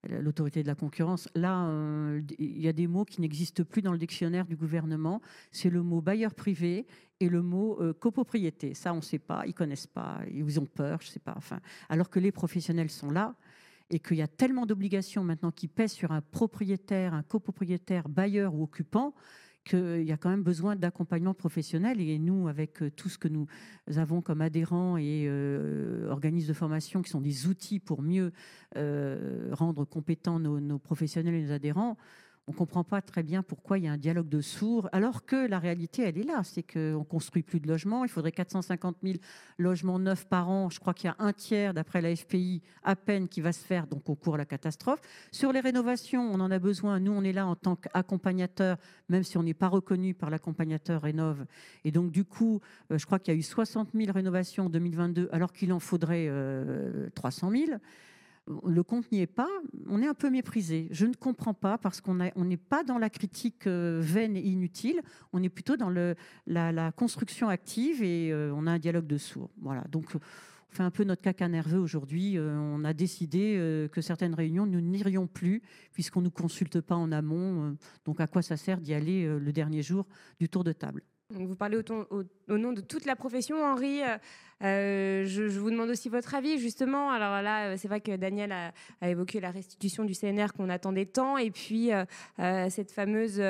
l'autorité 0.08 0.64
de 0.64 0.68
la 0.68 0.76
concurrence. 0.76 1.28
Là, 1.36 1.70
il 2.38 2.62
y 2.62 2.68
a 2.68 2.74
des 2.74 2.88
mots 2.88 3.06
qui 3.06 3.22
n'existent 3.22 3.64
plus 3.64 3.82
dans 3.82 3.92
le 3.92 3.98
dictionnaire 3.98 4.46
du 4.46 4.56
gouvernement. 4.56 5.22
C'est 5.52 5.70
le 5.70 5.84
mot 5.84 6.02
bailleur 6.02 6.34
privé 6.34 6.86
et 7.20 7.30
le 7.30 7.42
mot 7.42 7.78
euh, 7.82 7.94
copropriété. 7.94 8.74
Ça, 8.74 8.94
on 8.94 8.98
ne 8.98 9.02
sait 9.02 9.20
pas, 9.20 9.44
ils 9.46 9.54
connaissent 9.54 9.88
pas, 9.88 10.22
ils 10.32 10.60
ont 10.60 10.66
peur, 10.66 11.00
je 11.02 11.08
sais 11.08 11.20
pas. 11.20 11.34
Enfin, 11.36 11.60
alors 11.90 12.10
que 12.10 12.20
les 12.20 12.32
professionnels 12.32 12.90
sont 12.90 13.12
là 13.12 13.36
et 13.90 14.00
qu'il 14.00 14.18
y 14.18 14.22
a 14.22 14.28
tellement 14.28 14.66
d'obligations 14.66 15.24
maintenant 15.24 15.52
qui 15.52 15.68
pèsent 15.68 15.94
sur 15.94 16.12
un 16.12 16.22
propriétaire, 16.22 17.14
un 17.14 17.24
copropriétaire, 17.24 18.08
bailleur 18.08 18.54
ou 18.54 18.64
occupant 18.64 19.14
qu'il 19.70 20.04
y 20.04 20.12
a 20.12 20.18
quand 20.18 20.30
même 20.30 20.44
besoin 20.44 20.76
d'accompagnement 20.76 21.34
professionnel. 21.34 22.02
Et 22.02 22.18
nous, 22.20 22.48
avec 22.48 22.82
euh, 22.82 22.90
tout 22.92 23.10
ce 23.10 23.18
que 23.18 23.28
nous 23.28 23.48
avons 23.96 24.22
comme 24.22 24.42
adhérents 24.42 24.98
et 24.98 25.26
euh, 25.28 26.10
organismes 26.10 26.50
de 26.50 26.54
formation 26.54 27.02
qui 27.02 27.10
sont 27.10 27.22
des 27.22 27.48
outils 27.48 27.80
pour 27.80 28.02
mieux 28.02 28.32
rendre 29.52 29.86
compétents 29.86 30.40
nos 30.40 30.80
professionnels 30.80 31.36
et 31.36 31.44
nos 31.44 31.52
adhérents, 31.52 31.98
on 32.50 32.52
ne 32.52 32.58
comprend 32.58 32.84
pas 32.84 33.00
très 33.04 33.22
bien 33.22 33.44
pourquoi 33.44 33.78
il 33.78 33.84
y 33.84 33.88
a 33.88 33.92
un 33.92 33.98
dialogue 33.98 34.28
de 34.28 34.42
sourds, 34.42 34.90
alors 34.92 35.24
que 35.24 35.48
la 35.48 35.60
réalité, 35.60 36.02
elle 36.02 36.18
est 36.18 36.24
là. 36.24 36.42
C'est 36.44 36.64
qu'on 36.64 37.04
construit 37.04 37.44
plus 37.44 37.60
de 37.60 37.68
logements. 37.68 38.04
Il 38.06 38.10
faudrait 38.10 38.32
450 38.32 38.98
000 39.04 39.18
logements 39.60 40.00
neufs 40.00 40.26
par 40.26 40.50
an. 40.50 40.68
Je 40.72 40.80
crois 40.80 40.96
qu'il 40.96 41.10
y 41.10 41.12
a 41.12 41.16
un 41.20 41.32
tiers, 41.32 41.76
d'après 41.76 42.02
la 42.02 42.16
FPI, 42.16 42.64
à 42.82 42.96
peine 42.96 43.28
qui 43.28 43.42
va 43.42 43.52
se 43.52 43.64
faire, 43.64 43.86
donc 43.86 44.10
au 44.10 44.16
cours 44.16 44.34
de 44.34 44.40
la 44.40 44.46
catastrophe. 44.46 45.00
Sur 45.32 45.54
les 45.54 45.60
rénovations, 45.60 46.24
on 46.24 46.40
en 46.40 46.50
a 46.50 46.58
besoin. 46.58 47.00
Nous, 47.00 47.12
on 47.12 47.24
est 47.24 47.34
là 47.34 47.46
en 47.46 47.56
tant 47.56 47.76
qu'accompagnateur, 47.76 48.78
même 49.10 49.22
si 49.22 49.38
on 49.38 49.44
n'est 49.44 49.54
pas 49.54 49.68
reconnu 49.68 50.16
par 50.16 50.32
l'accompagnateur 50.32 51.04
Rénov. 51.04 51.46
Et 51.84 51.92
donc, 51.92 52.10
du 52.10 52.26
coup, 52.26 52.62
euh, 52.92 52.98
je 52.98 53.06
crois 53.06 53.20
qu'il 53.20 53.32
y 53.32 53.38
a 53.38 53.40
eu 53.40 53.44
60 53.44 53.90
000 53.94 54.12
rénovations 54.12 54.66
en 54.66 54.70
2022, 54.72 55.30
alors 55.32 55.54
qu'il 55.54 55.72
en 55.72 55.80
faudrait 55.80 56.32
300 57.14 57.52
euh, 57.52 57.66
000. 57.68 57.80
Le 58.66 58.84
compte 58.84 59.12
n'y 59.12 59.22
est 59.22 59.28
pas, 59.28 59.50
on 59.88 60.02
est 60.02 60.08
un 60.08 60.14
peu 60.14 60.30
méprisé. 60.30 60.88
Je 60.92 61.06
ne 61.06 61.14
comprends 61.14 61.54
pas 61.54 61.78
parce 61.78 62.02
qu'on 62.02 62.16
n'est 62.16 62.58
pas 62.58 62.84
dans 62.84 62.98
la 62.98 63.10
critique 63.10 63.68
euh, 63.68 64.00
vaine 64.02 64.36
et 64.36 64.42
inutile, 64.42 65.02
on 65.34 65.44
est 65.44 65.50
plutôt 65.50 65.78
dans 65.78 65.90
la, 65.90 66.92
construction 66.94 67.50
active 67.50 68.04
et 68.04 68.32
euh, 68.32 68.52
on 68.56 68.66
a 68.68 68.72
un 68.72 68.80
dialogue 68.80 69.08
de 69.08 69.18
sourds. 69.18 69.52
Voilà. 69.62 69.84
Donc, 69.90 70.16
on 70.16 70.76
fait 70.76 70.84
un 70.84 70.92
peu 70.92 71.04
notre 71.04 71.22
caca 71.22 71.48
nerveux 71.48 71.80
aujourd'hui. 71.80 72.38
Euh, 72.38 72.58
on 72.58 72.84
a 72.84 72.94
décidé 72.94 73.88
que 73.92 74.02
certaines 74.02 74.34
réunions, 74.34 74.66
nous 74.66 74.82
n'irions 74.82 75.28
plus 75.28 75.62
puisqu'on 75.94 76.22
ne 76.22 76.26
nous 76.26 76.32
consulte 76.32 76.82
pas 76.82 76.96
en 76.96 77.12
amont. 77.12 77.76
donc, 78.06 78.20
à 78.20 78.28
quoi 78.28 78.42
ça 78.42 78.58
sert 78.58 78.82
d'y 78.82 78.94
aller 78.94 79.26
le 79.26 79.52
dernier 79.52 79.82
jour 79.82 80.08
du 80.40 80.50
tour 80.50 80.64
de 80.64 80.72
table? 80.72 81.04
Vous 81.32 81.56
parlez 81.56 81.78
au, 81.78 82.58
nom 82.58 82.74
de 82.74 82.82
toute 82.82 83.06
la 83.06 83.16
profession, 83.16 83.64
Henri. 83.64 84.02
Euh, 84.02 84.18
euh, 84.64 85.26
je, 85.26 85.44
vous 85.44 85.70
demande 85.70 85.90
aussi 85.90 86.10
votre 86.10 86.34
avis, 86.34 86.58
justement. 86.58 87.12
Alors 87.12 87.42
là, 87.44 87.68
euh, 87.68 87.76
c'est 87.78 87.88
vrai 87.88 88.02
que 88.02 88.16
Daniel 88.16 88.52
a, 88.52 89.10
évoqué 89.10 89.40
la 89.40 89.52
restitution 89.52 90.04
du 90.04 90.16
CNR 90.16 90.48
qu'on 90.58 90.70
attendait 90.70 91.06
tant, 91.06 91.38
et 91.38 91.52
puis 91.52 91.92
cette 92.38 92.92
fameuse, 92.92 93.42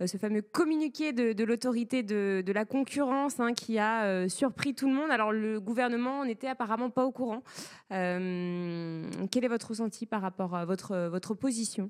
ce 0.00 0.16
fameux 0.18 0.42
communiqué 0.42 1.12
de, 1.12 1.44
l'autorité 1.44 2.02
de, 2.02 2.52
la 2.52 2.64
concurrence 2.64 3.38
hein, 3.38 3.52
qui 3.54 3.78
a 3.78 4.28
surpris 4.28 4.74
tout 4.74 4.88
le 4.88 4.94
monde. 4.94 5.10
Alors 5.10 5.32
le 5.32 5.60
gouvernement 5.60 6.24
n'était 6.24 6.48
apparemment 6.48 6.90
pas 6.90 7.04
au 7.04 7.12
courant. 7.12 7.42
quel 7.88 9.44
est 9.44 9.48
votre 9.48 9.68
ressenti 9.68 10.06
par 10.06 10.22
rapport 10.22 10.56
à 10.56 10.64
votre, 10.64 11.08
votre 11.08 11.34
position? 11.34 11.88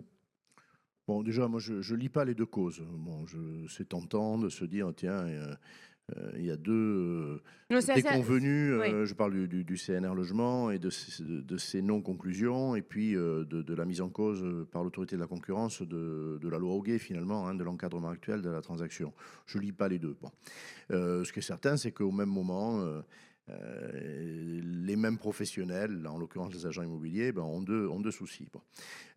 Bon, 1.09 1.23
déjà, 1.23 1.49
moi, 1.49 1.59
je 1.59 1.73
ne 1.73 1.99
lis 1.99 2.11
pas 2.11 2.27
les 2.27 2.35
deux 2.35 2.45
causes. 2.45 2.83
Bon, 2.87 3.25
c'est 3.67 3.89
tentant 3.89 4.37
de 4.37 4.51
se 4.51 4.67
dire, 4.67 4.93
tiens, 4.95 5.27
euh, 5.27 5.55
euh, 6.15 6.33
il 6.37 6.45
y 6.45 6.51
a 6.51 6.57
deux 6.57 7.41
euh, 7.71 7.81
déconvenus. 7.95 8.75
je 9.07 9.15
parle 9.15 9.49
du, 9.49 9.77
CNR 9.79 10.15
Logement 10.15 10.71
et 10.71 10.79
de, 10.79 10.91
de 11.23 11.57
ces 11.57 11.81
non-conclusions, 11.81 12.77
et 12.77 12.83
puis 12.83 13.13
de, 13.15 13.75
la 13.75 13.87
mise 13.87 14.03
en 14.03 14.11
cause 14.11 14.67
par 14.71 14.85
l'autorité 14.85 15.17
de 15.17 15.23
la 15.23 15.27
concurrence 15.27 15.81
de, 15.81 16.39
la 16.47 16.59
loi 16.59 16.75
Auguet, 16.75 16.99
finalement, 16.99 17.49
hein, 17.49 17.55
de 17.55 17.65
l'encadrement 17.65 18.11
actuel 18.11 18.43
de 18.43 18.51
la 18.51 18.61
transaction. 18.61 19.15
Je 19.47 19.57
ne 19.57 19.63
lis 19.63 19.73
pas 19.73 19.89
les 19.89 19.99
deux. 19.99 20.15
Bon. 20.21 20.31
ce 20.91 21.33
qui 21.33 21.39
est 21.39 21.43
certain, 21.43 21.79
c'est 21.79 21.93
qu'au 21.93 22.13
même 22.13 22.29
moment, 22.29 22.83
euh, 22.83 23.01
les 23.49 24.97
mêmes 24.97 25.19
professionnels, 25.19 26.07
en 26.07 26.19
l'occurrence 26.19 26.53
les 26.53 26.67
agents 26.67 26.83
immobiliers, 26.83 27.33
ben, 27.33 27.43
ont, 27.43 27.63
deux, 27.63 27.87
ont 27.89 28.01
deux 28.01 28.11
soucis. 28.11 28.49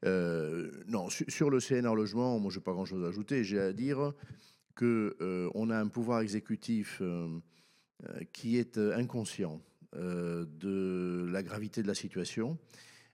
Euh, 0.06 0.72
non, 0.88 1.10
sur, 1.10 1.50
le 1.50 1.60
CNR 1.60 1.96
logement, 1.96 2.40
moi 2.40 2.52
je 2.52 2.60
n'ai 2.60 2.64
pas 2.64 2.74
grand-chose 2.74 3.04
à 3.04 3.08
ajouter. 3.08 3.44
J'ai 3.44 3.60
à 3.60 3.74
dire 3.74 4.14
qu'on 4.76 4.86
euh, 4.86 5.70
a 5.70 5.80
un 5.80 5.88
pouvoir 5.88 6.22
exécutif 6.22 7.02
qui 8.34 8.58
est 8.58 8.78
inconscient 8.78 9.62
de 9.94 11.30
la 11.30 11.44
gravité 11.44 11.84
de 11.84 11.88
la 11.88 11.94
situation 11.94 12.58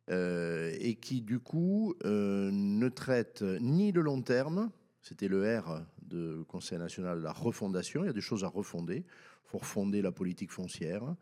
et 0.10 0.98
qui 1.02 1.22
du 1.22 1.40
coup 1.40 1.96
ne 2.04 2.90
traite 2.90 3.42
ni 3.42 3.92
le 3.92 4.02
long 4.02 4.22
terme, 4.22 4.72
c'était 5.02 5.28
le 5.28 5.60
R 5.60 5.84
de 6.02 6.44
Conseil 6.48 6.78
national 6.78 7.22
la 7.22 7.34
refondation, 7.34 8.04
il 8.04 8.08
y 8.08 8.10
a 8.10 8.14
des 8.14 8.22
choses 8.22 8.44
à 8.44 8.48
refonder. 8.48 9.04
Il 9.48 9.52
faut 9.52 9.60
refonder 9.60 10.02
la 10.02 10.12
politique 10.12 10.52
foncière. 10.52 11.16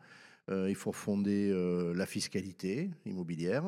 Euh, 0.48 0.68
il 0.68 0.76
faut 0.76 0.90
refonder 0.90 1.50
euh, 1.50 1.92
la 1.94 2.06
fiscalité 2.06 2.90
immobilière. 3.04 3.64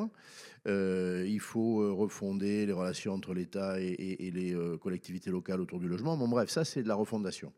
Euh, 0.68 1.24
il 1.28 1.40
faut 1.40 1.96
refonder 1.96 2.66
les 2.66 2.72
relations 2.72 3.14
entre 3.14 3.34
l'État 3.34 3.80
et, 3.80 4.30
les 4.30 4.56
collectivités 4.80 5.30
locales 5.30 5.60
autour 5.60 5.80
du 5.80 5.88
logement. 5.88 6.16
Bon, 6.16 6.28
bref, 6.28 6.50
ça, 6.50 6.64
c'est 6.64 6.82
de 6.82 6.88
la 6.88 6.94
refondation. 6.94 7.52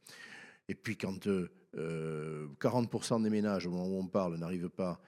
Et 0.68 0.74
puis, 0.74 0.96
quand 0.96 1.28
40% 1.74 3.22
des 3.22 3.30
ménages, 3.30 3.66
au 3.66 3.70
moment 3.70 3.88
où 3.88 3.98
on 3.98 4.06
parle, 4.06 4.36
n'arrivent 4.36 4.70
pas 4.70 5.00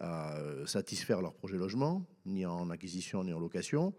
à 0.00 0.36
satisfaire 0.66 1.22
leur 1.22 1.34
projet 1.34 1.56
logement, 1.56 2.06
ni 2.26 2.46
en 2.46 2.70
acquisition 2.70 3.24
ni 3.24 3.32
en 3.32 3.40
location, 3.40 3.94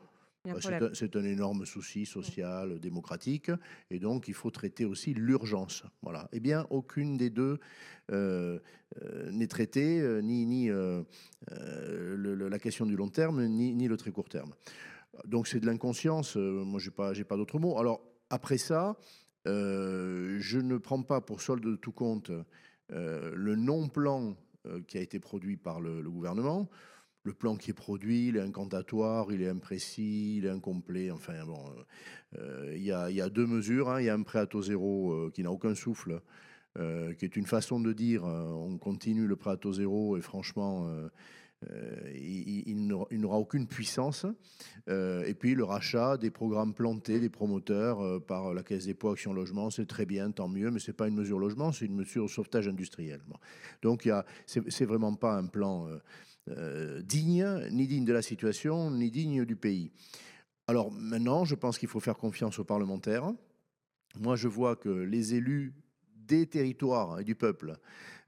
bah, 0.45 0.89
c'est 0.93 1.15
un, 1.15 1.23
énorme 1.23 1.65
souci 1.65 2.05
social, 2.05 2.79
démocratique, 2.79 3.51
et 3.89 3.99
donc 3.99 4.27
il 4.27 4.33
faut 4.33 4.51
traiter 4.51 4.85
aussi 4.85 5.13
l'urgence. 5.13 5.83
Voilà. 6.01 6.29
Eh 6.31 6.39
bien, 6.39 6.65
aucune 6.69 7.17
des 7.17 7.29
deux 7.29 7.59
euh, 8.11 8.59
euh, 9.01 9.31
n'est 9.31 9.47
traitée, 9.47 9.99
euh, 9.99 10.21
ni, 10.21 10.45
ni 10.45 10.69
la 11.49 12.59
question 12.59 12.85
du 12.85 12.95
long 12.95 13.09
terme, 13.09 13.45
ni, 13.45 13.73
ni, 13.75 13.87
le 13.87 13.97
très 13.97 14.11
court 14.11 14.29
terme. 14.29 14.53
Donc 15.25 15.47
c'est 15.47 15.59
de 15.59 15.65
l'inconscience, 15.65 16.35
moi 16.35 16.79
je 16.79 16.89
n'ai 16.89 16.95
pas, 16.95 17.13
pas 17.27 17.37
d'autres 17.37 17.59
mots. 17.59 17.77
Alors 17.77 18.01
après 18.29 18.57
ça, 18.57 18.97
je 19.45 20.59
ne 20.59 20.77
prends 20.77 21.01
pas 21.01 21.21
pour 21.21 21.41
solde 21.41 21.63
de 21.63 21.75
tout 21.75 21.93
compte 21.93 22.31
le 22.89 23.55
non-plan 23.55 24.35
qui 24.87 24.97
a 24.97 25.01
été 25.01 25.19
produit 25.19 25.57
par 25.57 25.79
le 25.79 26.09
gouvernement 26.09 26.69
le 27.25 27.33
plan 27.33 27.55
qui 27.55 27.71
est 27.71 27.73
produit, 27.73 28.27
il 28.27 28.37
est 28.37 28.41
incantatoire, 28.41 29.31
il 29.31 29.41
est 29.41 29.49
imprécis, 29.49 30.37
il 30.37 30.45
est 30.45 30.49
incomplet. 30.49 31.09
Enfin, 31.09 31.33
bon, 31.45 31.59
euh, 32.37 32.71
il 32.75 32.83
y, 32.83 32.91
a, 32.91 33.29
deux 33.29 33.47
mesures. 33.47 33.89
Hein. 33.89 33.99
Il 33.99 34.05
y 34.05 34.09
a 34.09 34.13
un 34.13 34.21
prêt 34.21 34.39
à 34.39 34.45
taux 34.45 34.61
zéro 34.61 35.11
euh, 35.11 35.31
qui 35.33 35.41
n'a 35.41 35.51
aucun 35.51 35.73
souffle, 35.73 36.21
euh, 36.77 37.13
qui 37.13 37.25
est 37.25 37.35
une 37.35 37.47
façon 37.47 37.79
de 37.79 37.93
dire 37.93 38.23
on 38.23 38.77
continue 38.77 39.25
le 39.25 39.35
prêt 39.35 39.51
à 39.51 39.57
taux 39.57 39.73
zéro 39.73 40.17
et 40.17 40.21
franchement, 40.21 40.87
il, 42.13 42.85
n'aura 42.85 43.39
aucune 43.39 43.65
puissance. 43.65 44.27
et 44.87 45.33
puis 45.33 45.55
le 45.55 45.63
rachat 45.63 46.17
des 46.17 46.29
programmes 46.29 46.75
plantés 46.75 47.19
des 47.19 47.29
promoteurs 47.29 48.21
par 48.25 48.53
la 48.53 48.61
Caisse 48.61 48.85
des 48.85 48.93
poids 48.93 49.13
Action 49.13 49.33
Logement, 49.33 49.71
c'est 49.71 49.87
très 49.87 50.05
bien, 50.05 50.29
tant 50.29 50.47
mieux, 50.47 50.69
mais 50.69 50.79
ce 50.79 50.91
n'est 50.91 50.95
pas 50.95 51.07
une 51.07 51.15
mesure 51.15 51.39
logement, 51.39 51.71
c'est 51.71 51.85
une 51.85 51.95
mesure 51.95 52.29
sauvetage 52.29 52.67
industriel. 52.67 53.21
Donc, 53.81 54.07
ce 54.45 54.59
n'est 54.59 54.85
vraiment 54.85 55.15
pas 55.15 55.35
un 55.35 55.47
plan 55.47 55.87
euh, 56.47 57.01
digne, 57.01 57.43
ni 57.71 57.87
digne 57.87 58.05
de 58.05 58.13
la 58.13 58.21
situation, 58.21 58.91
ni 58.91 59.09
digne 59.09 59.45
du 59.45 59.55
pays. 59.55 59.91
Alors 60.67 60.91
maintenant, 60.91 61.43
je 61.43 61.55
pense 61.55 61.79
qu'il 61.79 61.89
faut 61.89 61.99
faire 61.99 62.17
confiance 62.17 62.59
aux 62.59 62.63
parlementaires. 62.63 63.31
Moi, 64.19 64.35
je 64.35 64.47
vois 64.47 64.75
que 64.75 64.89
les 64.89 65.33
élus 65.33 65.73
des 66.15 66.45
territoires 66.45 67.19
et 67.19 67.23
du 67.23 67.33
peuple, 67.33 67.77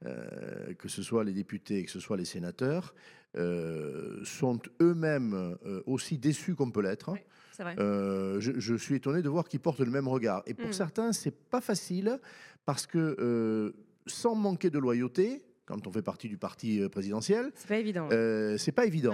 euh, 0.05 0.73
que 0.75 0.87
ce 0.87 1.03
soit 1.03 1.23
les 1.23 1.33
députés, 1.33 1.83
que 1.83 1.91
ce 1.91 1.99
soit 1.99 2.17
les 2.17 2.25
sénateurs, 2.25 2.95
euh, 3.35 4.19
sont 4.23 4.59
eux-mêmes 4.81 5.55
aussi 5.85 6.17
déçus 6.17 6.55
qu'on 6.55 6.71
peut 6.71 6.81
l'être. 6.81 7.13
je, 7.59 8.75
suis 8.77 8.95
étonné 8.95 9.21
de 9.21 9.29
voir 9.29 9.47
qu'ils 9.47 9.59
portent 9.59 9.79
le 9.79 9.91
même 9.91 10.07
regard. 10.07 10.41
Et 10.47 10.55
pour 10.55 10.69
mm. 10.69 10.73
certains, 10.73 11.13
c'est 11.13 11.49
pas 11.49 11.61
facile 11.61 12.19
parce 12.65 12.87
que 12.87 13.75
sans 14.07 14.33
manquer 14.33 14.71
de 14.71 14.79
loyauté, 14.79 15.43
quand 15.67 15.85
on 15.85 15.91
fait 15.91 16.01
partie 16.01 16.29
du 16.29 16.37
parti 16.37 16.81
euh, 16.81 16.89
présidentiel. 16.89 17.51
C'est 17.55 17.67
pas 17.67 17.77
évident. 17.77 18.09
Euh, 18.11 18.57
c'est 18.57 18.71
pas 18.71 18.85
évident. 18.85 19.13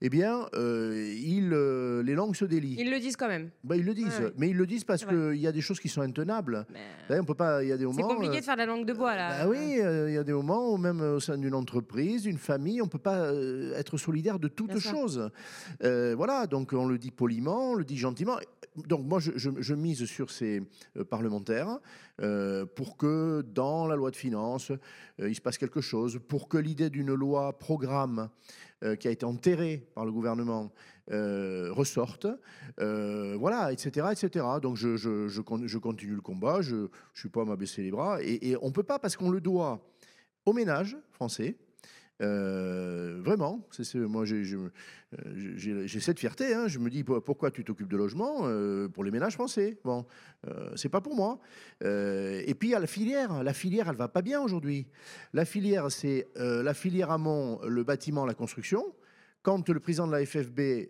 Eh 0.00 0.10
bien, 0.10 0.46
euh, 0.54 1.12
euh, 1.52 2.02
les 2.04 2.14
langues 2.14 2.36
se 2.36 2.44
délient. 2.44 2.76
Ils 2.78 2.90
le 2.90 3.00
disent 3.00 3.16
quand 3.16 3.26
même. 3.26 3.50
Bah, 3.64 3.76
ils 3.76 3.84
le 3.84 3.94
disent, 3.94 4.32
mais 4.36 4.50
ils 4.50 4.56
le 4.56 4.66
disent 4.66 4.84
parce 4.84 5.04
qu'il 5.04 5.36
y 5.36 5.46
a 5.46 5.52
des 5.52 5.60
choses 5.60 5.80
qui 5.80 5.88
sont 5.88 6.02
intenables. 6.02 6.66
on 7.10 7.24
peut 7.24 7.34
pas. 7.34 7.64
Il 7.64 7.68
y 7.68 7.72
a 7.72 7.76
des 7.76 7.84
moments. 7.84 7.96
C'est 7.96 8.14
compliqué 8.14 8.38
de 8.38 8.44
faire 8.44 8.56
la 8.56 8.66
langue 8.66 8.86
de 8.86 8.92
bois 8.92 9.16
là. 9.16 9.44
Bah, 9.44 9.48
oui, 9.50 9.80
il 9.80 10.12
y 10.12 10.18
a 10.18 10.24
des 10.24 10.32
moments 10.32 10.72
où 10.72 10.76
même 10.76 11.00
au 11.00 11.20
sein 11.20 11.36
d'une 11.36 11.54
entreprise, 11.54 12.22
d'une 12.22 12.38
famille, 12.38 12.80
on 12.80 12.86
peut 12.86 12.98
pas 12.98 13.32
être 13.74 13.96
solidaire 13.96 14.38
de 14.38 14.48
toutes 14.48 14.78
choses. 14.78 15.30
voilà, 15.80 16.46
donc 16.46 16.72
on 16.72 16.86
le 16.86 16.98
dit 16.98 17.10
poliment, 17.10 17.72
on 17.72 17.74
le 17.74 17.84
dit 17.84 17.96
gentiment. 17.96 18.36
Donc 18.86 19.04
moi, 19.04 19.18
je, 19.18 19.32
je 19.36 19.74
mise 19.74 20.04
sur 20.04 20.30
ces 20.30 20.62
parlementaires 21.10 21.78
pour 22.76 22.96
que 22.96 23.42
dans 23.42 23.88
la 23.88 23.96
loi 23.96 24.12
de 24.12 24.16
finances, 24.16 24.70
il 25.18 25.34
se 25.34 25.40
passe 25.40 25.58
quelque 25.58 25.80
chose, 25.80 26.20
pour 26.28 26.48
que 26.48 26.58
l'idée 26.58 26.88
d'une 26.90 27.14
loi 27.14 27.58
programme 27.58 28.28
euh, 28.84 28.96
qui 28.96 29.08
a 29.08 29.10
été 29.10 29.24
enterré 29.24 29.88
par 29.94 30.04
le 30.04 30.12
gouvernement 30.12 30.72
euh, 31.10 31.72
ressorte, 31.72 32.26
euh, 32.80 33.36
voilà, 33.36 33.72
etc., 33.72 34.06
etc. 34.12 34.44
Donc 34.62 34.76
je, 34.76 34.96
je, 34.96 35.26
je, 35.26 35.78
continue 35.78 36.14
le 36.14 36.20
combat, 36.20 36.60
je 36.60 36.76
ne 36.76 36.88
suis 37.14 37.28
pas 37.28 37.42
à 37.42 37.44
m'abaisser 37.44 37.82
les 37.82 37.90
bras, 37.90 38.22
et, 38.22 38.50
et 38.50 38.56
on 38.62 38.68
ne 38.68 38.72
peut 38.72 38.82
pas 38.82 38.98
parce 38.98 39.16
qu'on 39.16 39.30
le 39.30 39.40
doit 39.40 39.80
aux 40.46 40.52
ménages 40.52 40.96
français, 41.10 41.56
euh, 42.20 43.20
vraiment, 43.22 43.66
c'est, 43.70 43.94
moi 43.96 44.24
j'ai, 44.24 44.42
j'ai, 44.44 46.00
cette 46.00 46.18
fierté. 46.18 46.54
Hein. 46.54 46.66
Je 46.66 46.78
me 46.78 46.90
dis 46.90 47.04
pourquoi 47.04 47.50
tu 47.50 47.64
t'occupes 47.64 47.88
de 47.88 47.96
logement 47.96 48.40
euh, 48.42 48.88
pour 48.88 49.04
les 49.04 49.10
ménages 49.10 49.34
français? 49.34 49.78
Bon, 49.84 50.04
euh, 50.46 50.70
c'est 50.76 50.88
pas 50.88 51.00
pour 51.00 51.14
moi. 51.14 51.38
et 51.82 52.54
puis 52.58 52.68
il 52.68 52.72
y 52.72 52.74
a 52.74 52.80
la 52.80 52.86
filière. 52.86 53.42
La 53.42 53.52
filière, 53.52 53.88
elle 53.88 53.96
va 53.96 54.08
pas 54.08 54.22
bien 54.22 54.40
aujourd'hui. 54.40 54.86
La 55.32 55.44
filière, 55.44 55.90
c'est 55.90 56.26
la 56.36 56.74
filière 56.74 57.10
amont, 57.10 57.60
le 57.64 57.84
bâtiment, 57.84 58.26
la 58.26 58.34
construction. 58.34 58.94
Quand 59.42 59.68
le 59.68 59.80
président 59.80 60.06
de 60.06 60.12
la 60.12 60.26
FFB 60.26 60.88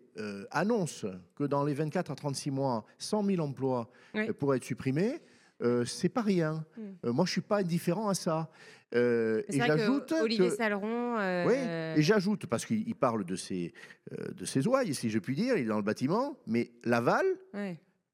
annonce 0.51 1.05
que 1.37 1.45
dans 1.45 1.64
les 1.64 1.75
24 1.75 2.11
à 2.11 2.14
36 2.14 2.51
mois, 2.51 2.87
100 2.99 3.25
000 3.25 3.47
emplois 3.47 3.91
pourraient 4.38 4.57
être 4.57 4.64
supprimés, 4.64 5.21
euh, 5.61 5.85
c'est 5.85 6.09
pas 6.09 6.23
rien. 6.23 6.64
Euh, 7.05 7.12
moi, 7.12 7.25
je 7.25 7.33
suis 7.33 7.41
pas 7.41 7.59
indifférent 7.59 8.09
à 8.09 8.14
ça. 8.14 8.49
Euh, 8.94 9.42
et 9.48 9.59
j'ajoute 9.59 10.12
Olivier 10.12 10.51
Saleron. 10.51 11.16
Oui, 11.46 11.55
et 11.55 12.03
j'ajoute 12.03 12.46
parce 12.46 12.64
qu'il 12.64 12.94
parle 12.94 13.24
de 13.24 13.37
ses 13.37 13.72
de 14.11 14.44
ses 14.44 14.66
ouailles, 14.66 14.94
si 14.94 15.11
je 15.11 15.18
puis 15.18 15.35
dire, 15.35 15.57
il 15.57 15.62
est 15.62 15.68
dans 15.68 15.77
le 15.77 15.83
bâtiment, 15.83 16.38
mais 16.46 16.70
l'aval. 16.85 17.27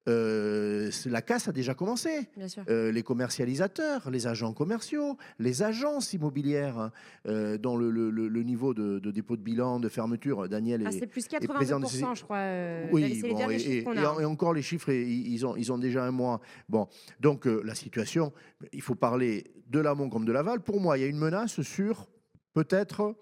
Euh, 0.06 0.90
la 1.06 1.22
casse 1.22 1.48
a 1.48 1.52
déjà 1.52 1.74
commencé. 1.74 2.28
Euh, 2.68 2.92
les 2.92 3.02
commercialisateurs, 3.02 4.10
les 4.10 4.26
agents 4.26 4.52
commerciaux, 4.52 5.16
les 5.38 5.62
agences 5.62 6.12
immobilières, 6.12 6.78
hein, 6.78 6.92
euh, 7.26 7.56
dont 7.56 7.76
le, 7.76 8.42
niveau 8.42 8.74
de, 8.74 8.98
dépôt 9.10 9.36
de 9.36 9.42
bilan, 9.42 9.80
de 9.80 9.88
fermeture, 9.88 10.48
Daniel 10.48 10.82
ah, 10.86 10.90
est. 10.90 10.98
C'est 10.98 11.06
plus 11.06 11.26
80%, 11.26 12.16
je 12.16 12.22
crois. 12.22 12.92
oui, 12.92 13.22
et, 13.22 13.82
et, 13.82 14.24
encore 14.24 14.52
les 14.52 14.62
chiffres, 14.62 14.90
ils, 14.90 15.46
ont, 15.46 15.56
ils 15.56 15.72
ont 15.72 15.78
déjà 15.78 16.04
un 16.04 16.10
mois. 16.10 16.40
Bon, 16.68 16.88
donc 17.20 17.46
la 17.46 17.74
situation, 17.74 18.32
il 18.72 18.82
faut 18.82 18.94
parler 18.94 19.44
de 19.68 19.80
l'amont 19.80 20.10
comme 20.10 20.24
de 20.24 20.32
l'aval. 20.32 20.60
Pour 20.60 20.80
moi, 20.80 20.98
il 20.98 21.00
y 21.02 21.04
a 21.04 21.08
une 21.08 21.18
menace 21.18 21.62
sur 21.62 22.08
peut-être 22.52 23.14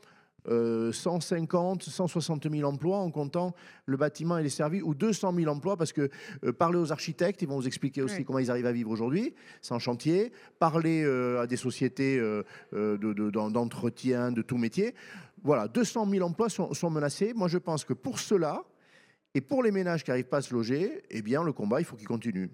150, 0.46 1.82
160 1.82 2.50
000 2.50 2.68
emplois 2.68 2.98
en 2.98 3.10
comptant 3.10 3.54
le 3.86 3.96
bâtiment 3.96 4.38
et 4.38 4.42
les 4.42 4.48
services, 4.48 4.82
ou 4.84 4.94
200 4.94 5.34
000 5.34 5.50
emplois, 5.50 5.76
parce 5.76 5.92
que 5.92 6.08
euh, 6.44 6.52
parler 6.52 6.78
aux 6.78 6.92
architectes, 6.92 7.42
ils 7.42 7.48
vont 7.48 7.56
vous 7.56 7.66
expliquer 7.66 8.02
aussi 8.02 8.24
comment 8.24 8.38
ils 8.38 8.50
arrivent 8.50 8.66
à 8.66 8.72
vivre 8.72 8.90
aujourd'hui, 8.90 9.34
sans 9.60 9.78
chantier, 9.78 10.32
parler 10.58 11.04
euh, 11.04 11.42
à 11.42 11.46
des 11.46 11.56
sociétés 11.56 12.18
euh, 12.18 12.42
d'entretien, 12.72 14.32
de, 14.32 14.42
tout 14.42 14.58
métier. 14.58 14.94
Voilà, 15.44 15.68
200 15.68 16.08
000 16.08 16.26
emplois 16.26 16.48
sont, 16.48 16.72
sont 16.74 16.90
menacés. 16.90 17.32
Moi, 17.34 17.48
je 17.48 17.58
pense 17.58 17.84
que 17.84 17.92
pour 17.92 18.18
cela, 18.18 18.64
et 19.34 19.40
pour 19.40 19.62
les 19.62 19.70
ménages 19.70 20.04
qui 20.04 20.10
n'arrivent 20.10 20.28
pas 20.28 20.38
à 20.38 20.42
se 20.42 20.52
loger, 20.52 21.02
eh 21.10 21.22
bien, 21.22 21.42
le 21.42 21.52
combat, 21.52 21.80
il 21.80 21.84
faut 21.84 21.96
qu'il 21.96 22.06
continue. 22.06 22.50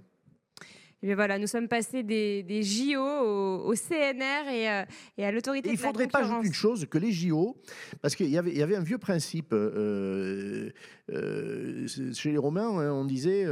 Et 1.03 1.15
voilà, 1.15 1.39
nous 1.39 1.47
sommes 1.47 1.69
passés 1.69 2.03
des, 2.03 2.63
JO 2.63 3.01
au, 3.01 3.75
CNR 3.75 4.49
et, 4.51 4.69
euh, 4.69 4.83
et 5.17 5.25
à 5.25 5.31
l'autorité 5.31 5.69
Il 5.69 5.73
ne 5.73 5.79
faudrait 5.79 6.09
pas 6.09 6.21
ajouter 6.21 6.49
une 6.49 6.53
chose, 6.53 6.87
que 6.91 6.99
les 6.99 7.13
JO, 7.13 7.57
parce 8.03 8.17
qu'il 8.17 8.29
y 8.29 8.37
avait, 8.37 8.53
y 8.53 8.63
avait 8.63 8.75
un 8.75 8.83
vieux 8.83 8.99
principe 8.99 9.53
euh, 9.53 10.71
euh, 11.11 11.87
chez 12.13 12.33
les 12.33 12.39
Romains, 12.39 12.69
hein, 12.69 12.93
on 12.93 13.05
disait 13.05 13.47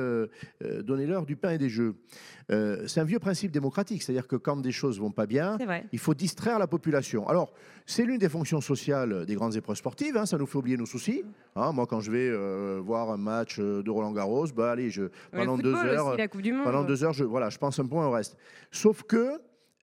donnez-leur 0.82 1.24
du 1.24 1.36
pain 1.36 1.50
et 1.50 1.58
des 1.58 1.68
jeux. 1.68 1.94
c'est 2.48 3.00
un 3.00 3.04
vieux 3.04 3.20
principe 3.20 3.52
démocratique, 3.52 4.02
c'est-à-dire 4.02 4.26
que 4.26 4.36
quand 4.36 4.56
des 4.56 4.72
choses 4.72 4.98
vont 4.98 5.12
pas 5.12 5.26
bien, 5.26 5.56
il 5.92 5.98
faut 6.00 6.14
distraire 6.14 6.58
la 6.58 6.66
population. 6.66 7.28
Alors, 7.28 7.52
c'est 7.86 8.04
l'une 8.04 8.18
des 8.18 8.28
fonctions 8.28 8.60
sociales 8.60 9.24
des 9.26 9.34
grandes 9.34 9.56
épreuves 9.56 9.76
sportives, 9.76 10.16
hein, 10.16 10.26
ça 10.26 10.36
nous 10.36 10.46
fait 10.46 10.58
oublier 10.58 10.76
nos 10.76 10.86
soucis. 10.86 11.24
Hein. 11.54 11.72
moi, 11.72 11.86
quand 11.86 12.00
je 12.00 12.10
vais 12.10 12.80
voir 12.80 13.10
un 13.10 13.16
match 13.16 13.58
de 13.58 13.90
Roland 13.90 14.12
Garros, 14.12 14.46
bah, 14.48 14.72
allez, 14.72 14.90
je, 14.90 15.04
pendant, 15.32 15.56
deux 15.56 15.74
heures, 15.74 16.16
pendant 16.64 16.84
deux 16.84 17.04
heures, 17.04 17.12
je, 17.12 17.24
voilà, 17.24 17.48
je 17.48 17.58
pense 17.58 17.78
un 17.78 17.86
point 17.86 18.06
au 18.06 18.10
reste. 18.10 18.36
Sauf 18.70 19.04
que 19.04 19.40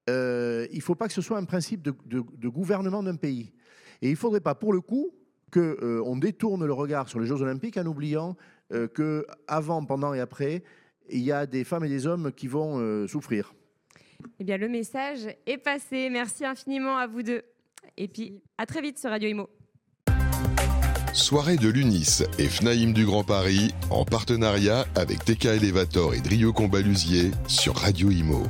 euh, 0.09 0.67
il 0.71 0.77
ne 0.77 0.81
faut 0.81 0.95
pas 0.95 1.07
que 1.07 1.13
ce 1.13 1.21
soit 1.21 1.37
un 1.37 1.45
principe 1.45 1.81
de, 1.81 2.49
gouvernement 2.49 3.03
d'un 3.03 3.15
pays. 3.15 3.53
Et 4.01 4.07
il 4.07 4.11
ne 4.11 4.17
faudrait 4.17 4.41
pas, 4.41 4.55
pour 4.55 4.73
le 4.73 4.81
coup, 4.81 5.11
qu'on 5.51 5.59
euh, 5.59 6.19
détourne 6.19 6.65
le 6.65 6.73
regard 6.73 7.07
sur 7.07 7.19
les 7.19 7.27
Jeux 7.27 7.41
Olympiques 7.41 7.77
en 7.77 7.85
oubliant 7.85 8.35
euh, 8.73 8.87
que 8.87 9.25
avant, 9.47 9.85
pendant 9.85 10.13
et 10.13 10.19
après, 10.19 10.63
il 11.09 11.21
y 11.21 11.31
a 11.31 11.45
des 11.45 11.63
femmes 11.63 11.85
et 11.85 11.89
des 11.89 12.07
hommes 12.07 12.31
qui 12.31 12.47
vont 12.47 12.79
euh, 12.79 13.07
souffrir. 13.07 13.53
Eh 14.39 14.43
bien, 14.43 14.57
le 14.57 14.67
message 14.67 15.27
est 15.45 15.57
passé. 15.57 16.09
Merci 16.09 16.45
infiniment 16.45 16.97
à 16.97 17.07
vous 17.07 17.23
deux. 17.23 17.43
Et 17.97 18.07
puis, 18.07 18.41
à 18.57 18.65
très 18.65 18.81
vite 18.81 18.99
sur 18.99 19.09
Radio 19.09 19.29
Imo. 19.29 19.49
Soirée 21.13 21.57
de 21.57 21.69
l'UNIS 21.69 22.23
et 22.39 22.47
FNAIM 22.47 22.91
du 22.91 23.05
Grand 23.05 23.23
Paris 23.23 23.71
en 23.91 24.03
partenariat 24.03 24.85
avec 24.95 25.23
TK 25.23 25.45
Elevator 25.45 26.15
et 26.15 26.21
Drio 26.21 26.53
Combalusier 26.53 27.29
sur 27.47 27.75
Radio 27.75 28.09
Imo. 28.09 28.47